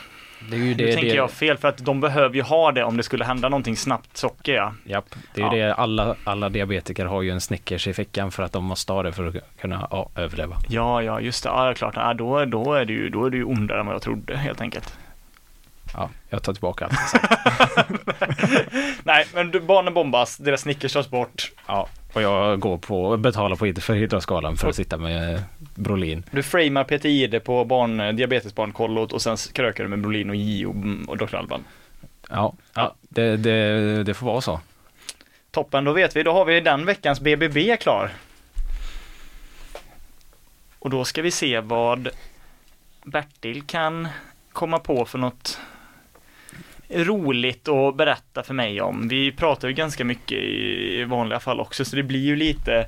[0.50, 2.72] Det är ju nu det, tänker det, jag fel för att de behöver ju ha
[2.72, 4.74] det om det skulle hända någonting snabbt socker ja.
[4.84, 5.68] Japp, det är ju Ja.
[5.68, 5.74] det.
[5.74, 9.12] Alla, alla diabetiker har ju en Snickers i fickan för att de måste ha det
[9.12, 10.56] för att kunna ja, överleva.
[10.70, 13.38] Ja, ja just det, ja klart, ja, då, då, är det ju, då är det
[13.38, 14.98] ju ondare än vad jag trodde helt enkelt.
[15.94, 17.14] Ja, jag tar tillbaka allt.
[19.04, 21.52] Nej, men du, barnen bombas, deras Snickers tas bort.
[21.68, 25.44] Ja, och jag går på betalar på för för att sitta med
[25.76, 26.24] Brolin.
[26.32, 30.68] Du framar Peter Jihde på barn, diabetesbarnkollot och sen krökar du med Brolin och Gio
[31.08, 31.36] och Dr.
[31.36, 31.64] Alban.
[32.30, 34.60] Ja, ja det, det, det får vara så.
[35.52, 36.24] Toppen, då vet vi.
[36.24, 38.12] Då har vi den veckans BBB klar.
[40.80, 42.10] Och då ska vi se vad
[43.04, 44.08] Bertil kan
[44.54, 45.60] komma på för något
[46.90, 49.08] roligt att berätta för mig om.
[49.08, 52.86] Vi pratar ju ganska mycket i vanliga fall också, så det blir ju lite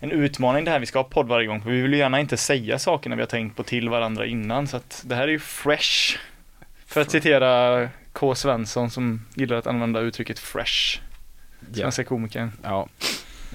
[0.00, 0.78] en utmaning det här.
[0.78, 3.22] Vi ska ha podd varje gång, för vi vill ju gärna inte säga sakerna vi
[3.22, 6.18] har tänkt på till varandra innan, så att det här är ju fresh.
[6.86, 8.34] För att citera K.
[8.34, 11.00] Svensson som gillar att använda uttrycket fresh.
[11.72, 12.52] Svenska komikern.
[12.62, 12.88] ja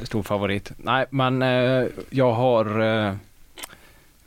[0.03, 0.71] stor favorit.
[0.77, 3.13] Nej, men eh, jag har eh,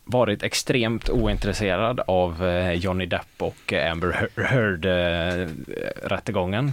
[0.04, 6.72] varit extremt ointresserad av eh, Johnny Depp och eh, Amber Heard-rättegången.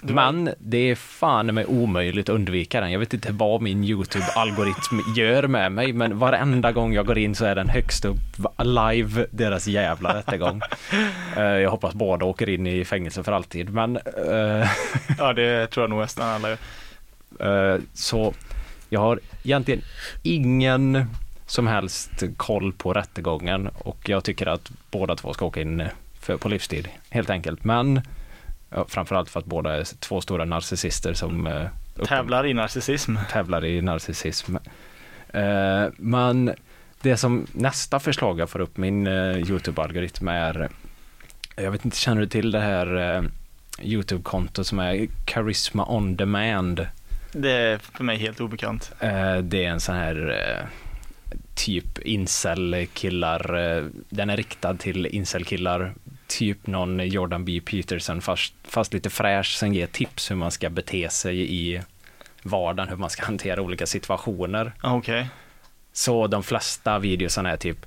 [0.00, 2.92] Var- Men det är fan med omöjligt att undvika den.
[2.92, 7.34] Jag vet inte vad min YouTube-algoritm gör med mig, men varenda gång jag går in
[7.34, 8.16] så är den högst upp
[8.62, 10.60] live, deras jävla rättegång.
[11.36, 14.68] Eh, Jag hoppas båda åker in i fängelse för alltid, men eh,
[15.18, 16.58] Ja, det tror jag nog nästan alla gör.
[17.74, 18.34] Eh, Så
[18.88, 19.80] jag har egentligen
[20.22, 21.06] ingen
[21.52, 25.82] som helst koll på rättegången och jag tycker att båda två ska åka in
[26.20, 27.64] för, på livstid helt enkelt.
[27.64, 28.00] Men
[28.74, 31.52] Ja, framförallt för att båda är två stora narcissister som eh,
[31.96, 33.16] uppen- Tävlar i narcissism.
[33.30, 34.56] tävlar i narcissism.
[35.28, 36.54] Eh, men
[37.02, 40.68] det som nästa förslag jag får upp min eh, YouTube-algoritm är,
[41.56, 43.22] jag vet inte, känner du till det här eh,
[43.82, 46.86] YouTube-konto som är Charisma on demand?
[47.32, 48.92] Det är för mig helt obekant.
[49.00, 50.66] Eh, det är en sån här eh,
[51.54, 55.94] typ incel-killar, eh, den är riktad till incel-killar,
[56.26, 57.60] typ någon Jordan B.
[57.64, 61.82] Peterson fast, fast lite fräsch som ger tips hur man ska bete sig i
[62.42, 64.72] vardagen, hur man ska hantera olika situationer.
[64.80, 65.28] Ah, Okej.
[65.92, 67.86] Så de flesta videosarna är typ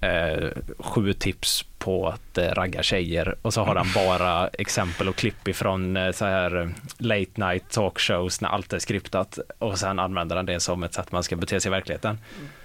[0.00, 0.48] eh,
[0.78, 5.48] sju tips på att eh, ragga tjejer och så har han bara exempel och klipp
[5.48, 10.46] ifrån eh, så här late night talkshows när allt är skriptat och sen använder han
[10.46, 12.18] det som ett sätt man ska bete sig i verkligheten.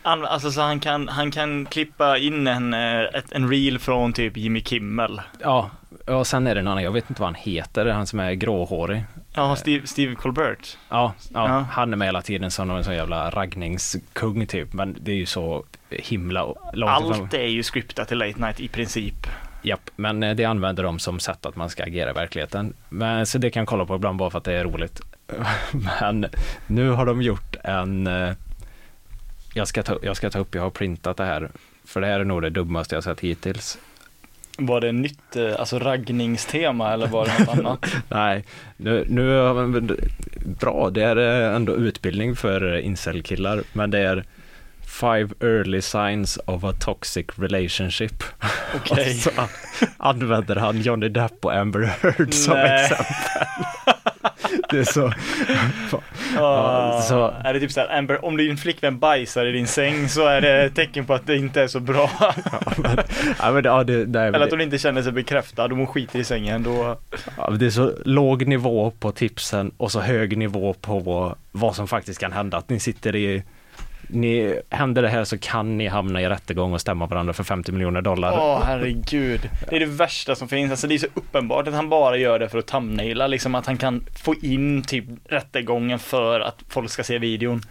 [0.03, 4.37] Alltså så han kan, han kan klippa in en, eh, ett, en reel från typ
[4.37, 5.21] Jimmy Kimmel.
[5.41, 5.69] Ja,
[6.07, 8.31] och sen är det en annan, jag vet inte vad han heter, han som är
[8.33, 9.03] gråhårig.
[9.33, 10.77] Ja, Steve, Steve Colbert.
[10.89, 11.65] Ja, ja, Ja.
[11.71, 15.25] han är med hela tiden som en sån jävla raggningskung typ, men det är ju
[15.25, 15.65] så
[16.03, 16.43] himla
[16.73, 17.13] långt ifrån.
[17.21, 19.27] Allt är ju scriptat till Late Night i princip.
[19.61, 22.73] Japp, men eh, det använder de som sätt att man ska agera i verkligheten.
[22.89, 25.01] Men, så det kan jag kolla på ibland bara för att det är roligt.
[26.01, 26.25] Men
[26.67, 28.07] nu har de gjort en...
[28.07, 28.31] eh,
[29.53, 31.49] Jag ska, ta, jag ska ta upp, jag har printat det här.
[31.85, 33.77] För det här är nog det dummaste jag sett hittills.
[34.57, 37.85] Var det nytt, eh, alltså raggningstema eller var det något annat?
[38.09, 38.43] Nej,
[38.77, 39.81] nu, nu
[40.59, 41.15] bra, det är
[41.55, 44.23] ändå utbildning för incel-killar, men det är
[44.87, 48.23] Five early signs of a toxic relationship.
[48.75, 49.09] Okej.
[49.15, 49.31] Och så
[49.97, 52.83] använder han Johnny Depp och Amber Heard som Nej.
[52.83, 53.05] exempel.
[54.69, 55.13] Det är så,
[56.35, 60.25] Ja, så- Är det typ såhär, Amber, om din flickvän bajsar i din säng så
[60.27, 62.09] är det tecken på att det inte är så bra.
[63.39, 65.65] ja, men, det- ja, det, nej, men Eller att det, hon inte känner sig bekräftad,
[65.65, 66.97] om hon skiter i sängen då...
[67.37, 71.87] ja, det är så låg nivå på tipsen och så hög nivå på vad som
[71.87, 72.57] faktiskt kan hända.
[72.57, 73.43] Att ni sitter i
[74.09, 77.71] ni, händer det här så kan ni hamna i rättegång och stämma varandra för 50
[77.71, 78.31] miljoner dollar.
[78.39, 79.49] Åh herregud.
[79.69, 80.71] Det är det värsta som finns.
[80.71, 83.65] Alltså det är så uppenbart att han bara gör det för att thumbnaila, liksom att
[83.65, 87.61] han kan få in typ rättegången för att folk ska se videon.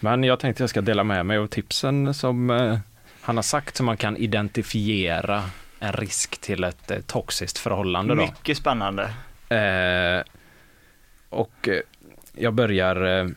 [0.00, 2.78] Men jag tänkte jag ska dela med mig av tipsen som eh,
[3.20, 5.42] han har sagt så man kan identifiera
[5.78, 8.14] en risk till ett eh, toxiskt förhållande.
[8.14, 8.20] Då.
[8.22, 9.02] Mycket spännande.
[9.48, 10.22] Eh,
[11.28, 11.80] och eh,
[12.34, 13.28] jag börjar,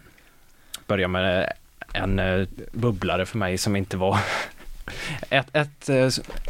[0.87, 1.53] börjar med
[1.93, 4.19] en eh, bubblare för mig som inte var
[5.29, 6.07] ett, ett, eh,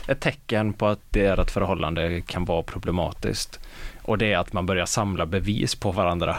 [0.07, 3.59] ett tecken på att deras förhållande kan vara problematiskt.
[4.01, 6.37] Och det är att man börjar samla bevis på varandra.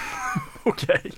[0.62, 1.12] Okej.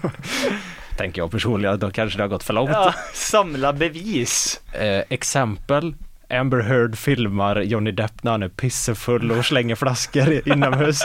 [0.96, 2.70] Tänker jag personligen, då kanske det har gått för långt.
[2.70, 4.60] Ja, samla bevis.
[4.72, 5.94] Eh, exempel.
[6.30, 11.02] Amber Heard filmar Johnny Depp när han är pissefull och slänger flaskor inomhus.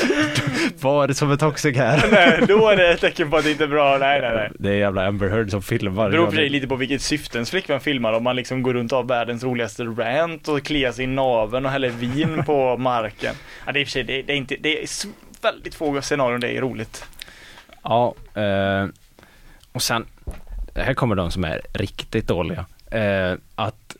[0.80, 2.08] Vad är det som är toxic här?
[2.12, 3.98] Nej, då är det ett tecken på att det inte är bra.
[3.98, 4.50] Nej, nej, nej.
[4.58, 6.04] Det är jävla Amber Heard som filmar.
[6.04, 8.12] Det beror för sig lite på vilket syfte ens flickvän filmar.
[8.12, 11.66] Om man liksom går runt och har världens roligaste rant och kliar sig i naveln
[11.66, 13.34] och häller vin på marken.
[13.66, 14.88] Ja, det är i och för sig, det, det är inte, det är
[15.42, 17.04] väldigt få scenarion det är roligt.
[17.82, 18.86] Ja, eh,
[19.72, 20.06] och sen,
[20.74, 22.66] här kommer de som är riktigt dåliga.
[22.90, 23.96] Eh, att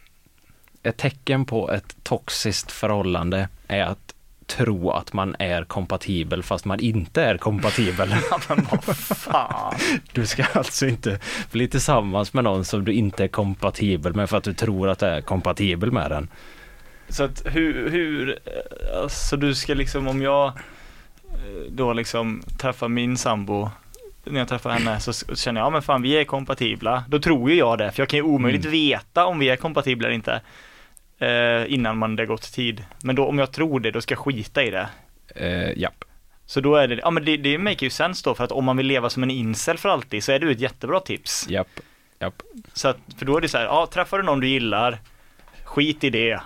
[0.83, 4.10] ett tecken på ett toxiskt förhållande är att
[4.51, 8.09] tro att man är kompatibel fast man inte är kompatibel.
[8.49, 9.75] Men vad fan.
[10.13, 11.19] Du ska alltså inte
[11.53, 14.99] bli tillsammans med någon som du inte är kompatibel med för att du tror att
[14.99, 16.29] du är kompatibel med den.
[17.09, 20.53] Så att hur, hur, eh, alltså du ska liksom om jag eh,
[21.71, 23.71] då liksom träffar min sambo
[24.25, 27.05] när jag träffar henne så känner jag, ja men fan vi är kompatibla.
[27.09, 28.73] Då tror ju jag det, för jag kan ju omöjligt Mm.
[28.73, 30.41] veta om vi är kompatibla eller inte.
[31.21, 32.85] Eh, innan man det gått tid.
[33.03, 34.89] Men då om jag tror det, då ska jag skita i det.
[35.35, 36.05] Eh, japp.
[36.47, 38.65] Så då är det, ja men det, det make ju sense då för att om
[38.65, 41.47] man vill leva som en incel för alltid så är du ett jättebra tips.
[41.51, 41.81] Japp.
[42.19, 42.43] Japp.
[42.73, 44.99] Så att, för då är det så här, ja träffar du någon du gillar,
[45.65, 46.41] skit i det.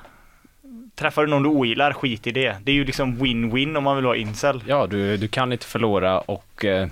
[0.94, 2.56] Träffar du någon du ogillar, skit i det.
[2.62, 4.62] Det är ju liksom win-win om man vill vara incel.
[4.66, 6.88] Ja, du, du kan inte förlora och eh,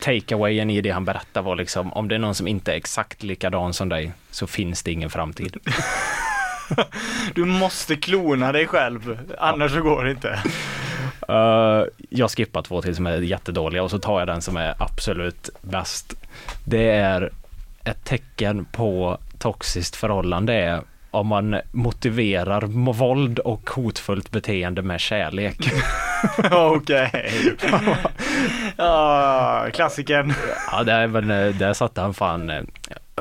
[0.00, 3.22] takeawayen i det han berättar var liksom om det är någon som inte är exakt
[3.22, 5.56] likadan som dig så finns det ingen framtid.
[7.34, 10.42] Du måste klona dig själv, annars så går det inte.
[11.28, 14.74] Eh, jag skippar två till som är jättedåliga och så tar jag den som är
[14.78, 16.14] absolut bäst.
[16.64, 17.30] Det är
[17.84, 25.00] ett tecken på toxiskt förhållande är om man motiverar mo- våld och hotfullt beteende med
[25.00, 25.56] kärlek.
[26.50, 27.56] Okej.
[28.76, 30.34] Ja, klassikern.
[30.72, 32.62] Ja, där, men, eh, där satte han fan eh,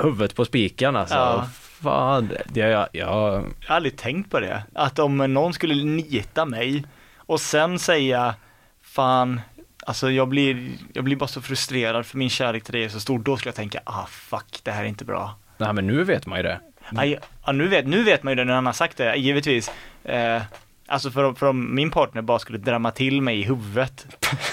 [0.04, 1.16] huvudet på spiken alltså.
[1.16, 1.48] Ja.
[1.84, 2.38] Vad?
[2.54, 4.64] Jag, jag, jag, Jag har aldrig tänkt på det.
[4.74, 6.84] Att om någon skulle nita mig
[7.18, 8.36] och sen säga
[8.82, 9.42] fan,
[9.86, 13.00] alltså jag blir, jag blir bara så frustrerad för min kärlek till dig är så
[13.00, 13.20] stor.
[13.20, 15.36] Då skulle jag tänka, ah fuck, det här är inte bra.
[15.58, 16.60] nej men nu vet man ju det.
[16.96, 19.72] Aj, ja, nu, vet, nu vet man ju det när han har sagt det, givetvis.
[20.04, 20.42] Eh,
[20.88, 24.06] alltså för, för om min partner bara skulle drämma till mig i huvudet,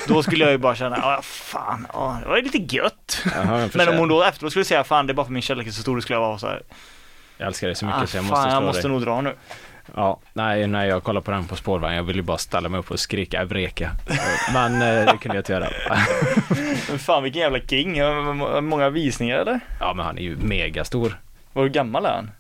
[0.09, 3.22] då skulle jag ju bara känna, ah fan, ah, det var lite gött.
[3.35, 5.66] Jaha, Men om hon då efteråt skulle säga, fan det är bara för min kärlek
[5.66, 6.62] är så stor, då skulle jag vara så här,
[7.41, 8.91] jag älskar dig så mycket ah, så jag fan måste slå jag måste dig.
[8.91, 9.34] nog dra nu.
[9.95, 12.80] Ja, nej, när jag kollade på den på spårvagnen, jag ville ju bara ställa mig
[12.80, 13.91] upp och skrika Eureka.
[14.53, 15.68] Men eh, det kunde jag inte göra.
[16.88, 17.99] Men fan vilken jävla king,
[18.62, 19.61] många visningar eller?
[19.80, 21.20] Ja, men han är ju megastor.
[21.55, 22.30] Hur gammal är han?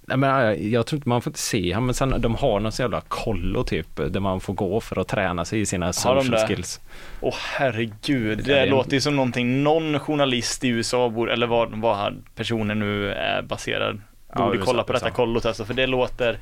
[0.00, 2.60] Nej, men jag, jag tror inte man får inte se han, men sen de har
[2.60, 5.86] någon sån jävla kollo typ, där man får gå för att träna sig i sina
[5.86, 6.46] de social det?
[6.46, 6.80] skills.
[7.20, 11.66] Åh herregud, det, Det låter ju som någonting någon journalist i USA bor, eller var,
[11.66, 14.00] var personen nu är baserad,
[14.36, 16.38] borde USA, kolla på detta kollot alltså, för det låter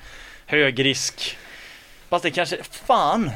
[0.47, 1.37] hög risk.
[2.09, 3.31] Fast det kanske, fan,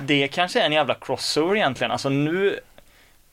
[0.00, 2.60] det kanske är en jävla crossover egentligen, alltså nu,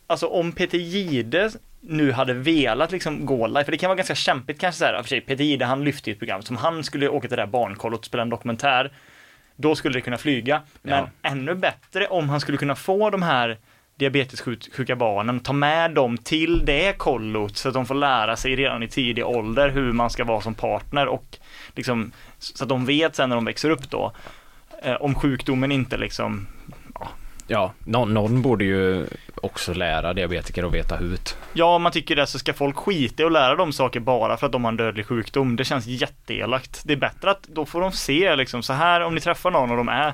[0.07, 1.49] alltså om Peter Gide
[1.79, 5.01] nu hade velat liksom gå live, för det kan vara ganska kämpigt kanske så här,
[5.01, 7.41] för sig, Peter Gide han lyfte ju ett program, som han skulle åka till det
[7.41, 8.91] där barnkollot och spela en dokumentär,
[9.55, 10.61] då skulle det kunna flyga.
[10.81, 11.29] Men Ja.
[11.29, 13.57] ännu bättre om han skulle kunna få de här
[14.01, 18.83] diabetessjuka barnen, ta med dem till det kollot så att de får lära sig redan
[18.83, 21.37] i tidig ålder hur man ska vara som partner och
[21.75, 24.11] liksom så att de vet sen när de växer upp då
[24.83, 26.47] eh, om sjukdomen inte liksom
[27.47, 31.37] Ja, någon, någon borde ju också lära diabetiker att veta hut.
[31.53, 34.37] Ja, om man tycker det så ska folk skita i att lära dem saker bara
[34.37, 35.55] för att de har en dödlig sjukdom.
[35.55, 36.81] Det känns jätteelakt.
[36.85, 39.71] Det är bättre att då får de se liksom så här om ni träffar någon
[39.71, 40.13] och de är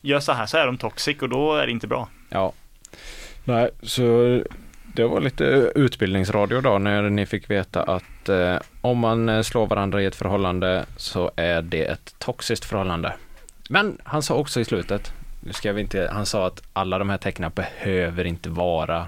[0.00, 2.08] gör så här så är de toxic och då är det inte bra.
[2.28, 2.52] Ja.
[3.44, 4.02] Nej, så
[4.94, 9.66] det var lite utbildningsradio då när ni fick veta att eh, om man eh, slår
[9.66, 13.14] varandra i ett förhållande så är det ett toxiskt förhållande.
[13.68, 17.10] Men han sa också i slutet, nu ska vi inte, han sa att alla de
[17.10, 19.06] här tecknen behöver inte vara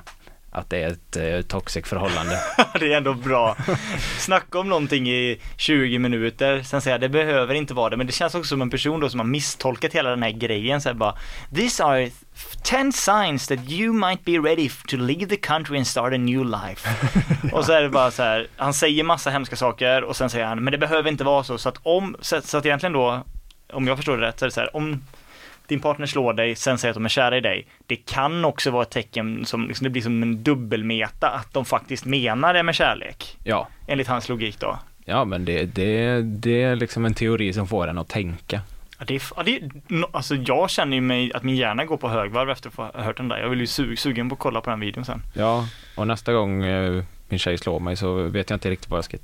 [0.55, 2.41] att det är ett eh, toxic förhållande.
[2.81, 3.57] det är ändå bra.
[4.19, 8.13] Snacka om någonting i 20 minuter, sen säga det behöver inte vara det, men det
[8.13, 10.95] känns också som en person då som har misstolkat hela den här grejen så här
[10.95, 11.17] bara
[11.55, 12.11] These are
[12.63, 16.45] 10 signs that you might be ready to leave the country and start a new
[16.45, 16.89] life.
[17.53, 20.47] och så är det bara så här, han säger massa hemska saker och sen säger
[20.47, 23.23] han, men det behöver inte vara så, så att om, så, så att egentligen då,
[23.73, 25.03] om jag förstår det rätt, så är det så här, om
[25.69, 27.67] din partner slår dig, sen säger att de är kära i dig.
[27.87, 31.65] Det kan också vara ett tecken som, liksom, det blir som en dubbelmeta, att de
[31.65, 33.37] faktiskt menar det med kärlek.
[33.45, 34.79] Ja, Enligt hans logik då.
[35.05, 38.61] ja men det, det, det är liksom en teori som får en att tänka.
[38.99, 39.61] Ja, det är, ja, det
[40.13, 43.17] alltså jag känner ju mig att min hjärna går på högvarv efter att ha hört
[43.17, 43.39] den där.
[43.39, 45.23] Jag vill ju su, sugen på att kolla på den videon sen.
[45.35, 49.05] Ja, och nästa gång eh, min tjej slår mig så vet jag inte riktigt jag
[49.05, 49.17] ska,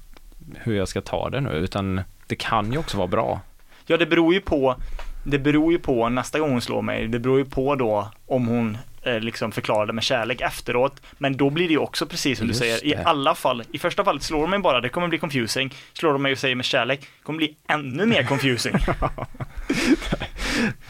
[0.56, 3.40] hur jag ska ta det nu, utan det kan ju också vara bra.
[3.86, 4.76] Ja, det beror ju på,
[5.24, 7.08] det beror ju på nästa gång hon slår mig.
[7.08, 11.02] Det beror ju på då om hon liksom förklarar det med kärlek efteråt.
[11.18, 13.02] Men då blir det ju också precis som Just du säger, i det.
[13.04, 13.62] alla fall.
[13.72, 15.74] I första fallet slår de mig bara, det kommer bli confusing.
[15.92, 18.74] Slår de mig och säger med kärlek, det kommer bli ännu mer confusing.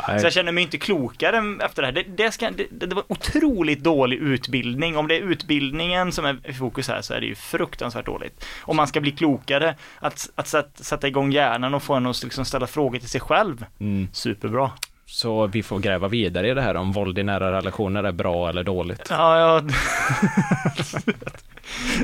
[0.06, 1.92] Så jag känner mig inte klokare efter det här.
[1.92, 4.96] Det, det, ska, det, det var otroligt dålig utbildning.
[4.96, 8.44] Om det är utbildningen som är i fokus här så är det ju fruktansvärt dåligt.
[8.60, 12.22] Om man ska bli klokare, att, att sätta, sätta igång hjärnan och få en att
[12.22, 13.64] liksom ställa frågor till sig själv.
[13.80, 14.08] Mm.
[14.12, 14.70] Superbra.
[15.10, 18.48] Så vi får gräva vidare i det här om våld i nära relationer är bra
[18.48, 19.06] eller dåligt.
[19.10, 19.62] Ja, ja.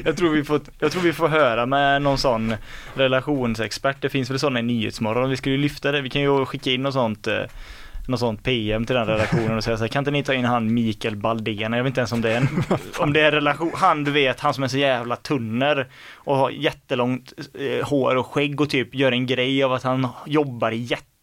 [0.05, 2.55] jag, tror vi får, jag tror vi får höra med någon sån
[2.95, 3.97] relationsexpert.
[4.01, 5.31] Det finns väl sådana i Nyhetsmorgon.
[5.31, 6.01] Vi skulle ju lyfta det.
[6.01, 7.43] Vi kan ju skicka in något sånt eh,
[8.09, 10.45] något sånt PM till den redaktionen och säga så här, kan inte ni ta in
[10.45, 11.73] han Mikael Baldén?
[11.73, 12.49] Jag vet inte ens om det är en,
[12.99, 16.51] om det är relation, han du vet, han som är så jävla tunner och har
[16.51, 20.77] jättelångt eh, hår och skägg och typ gör en grej av att han jobbar i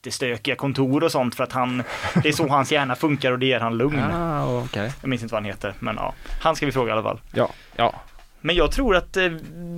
[0.04, 1.84] jättestökiga kontor och sånt för att han,
[2.24, 4.00] det är så hans hjärna funkar och det ger han lugn.
[4.00, 4.92] Ah, okej.
[5.02, 7.20] Jag minns inte vad han heter, men ja, han ska vi fråga i alla fall.
[7.34, 7.94] Ja, ja.
[8.42, 9.30] Men jag tror att eh,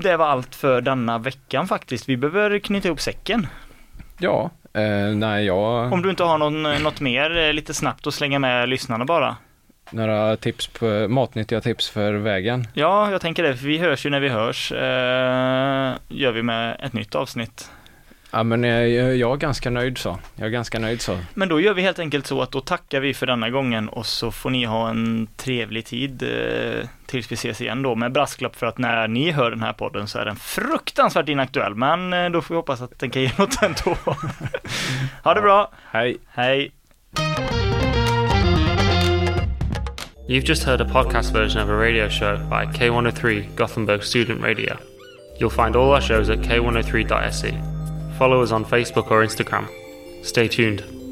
[0.02, 2.10] det var allt för denna veckan faktiskt.
[2.10, 3.48] Vi behöver knyta ihop säcken.
[4.18, 5.94] Ja, eh, nej jag...
[5.94, 9.36] Om du inte har någon, något mer eh, lite snabbt att slänga med lyssnarna bara.
[9.92, 12.68] Några tips på, matnyttiga tips för vägen?
[12.74, 14.72] Ja, jag tänker det, för vi hörs ju när vi hörs.
[14.72, 17.70] Eh, gör vi med ett nytt avsnitt.
[18.36, 20.20] Ja men jag, jag är ganska nöjd så.
[20.36, 21.20] Jag är ganska nöjd så.
[21.34, 24.06] Men då gör vi helt enkelt så att då tackar vi för denna gången och
[24.06, 28.56] så får ni ha en trevlig tid eh, tills vi ses igen då med brasklapp
[28.56, 31.76] för att när ni hör den här podden så är den fruktansvärt inaktuell.
[31.76, 33.98] Men eh, då får vi hoppas att den kan ge något ändå.
[35.24, 36.18] ha det bra, Hej!
[36.28, 36.72] hej!
[40.28, 44.78] You've just heard a podcast version of a radio show by K103 Gothenburg Student Radio.
[45.40, 47.75] You'll find all our shows at k103.se.
[48.18, 49.70] follow us on Facebook or Instagram.
[50.24, 51.05] Stay tuned.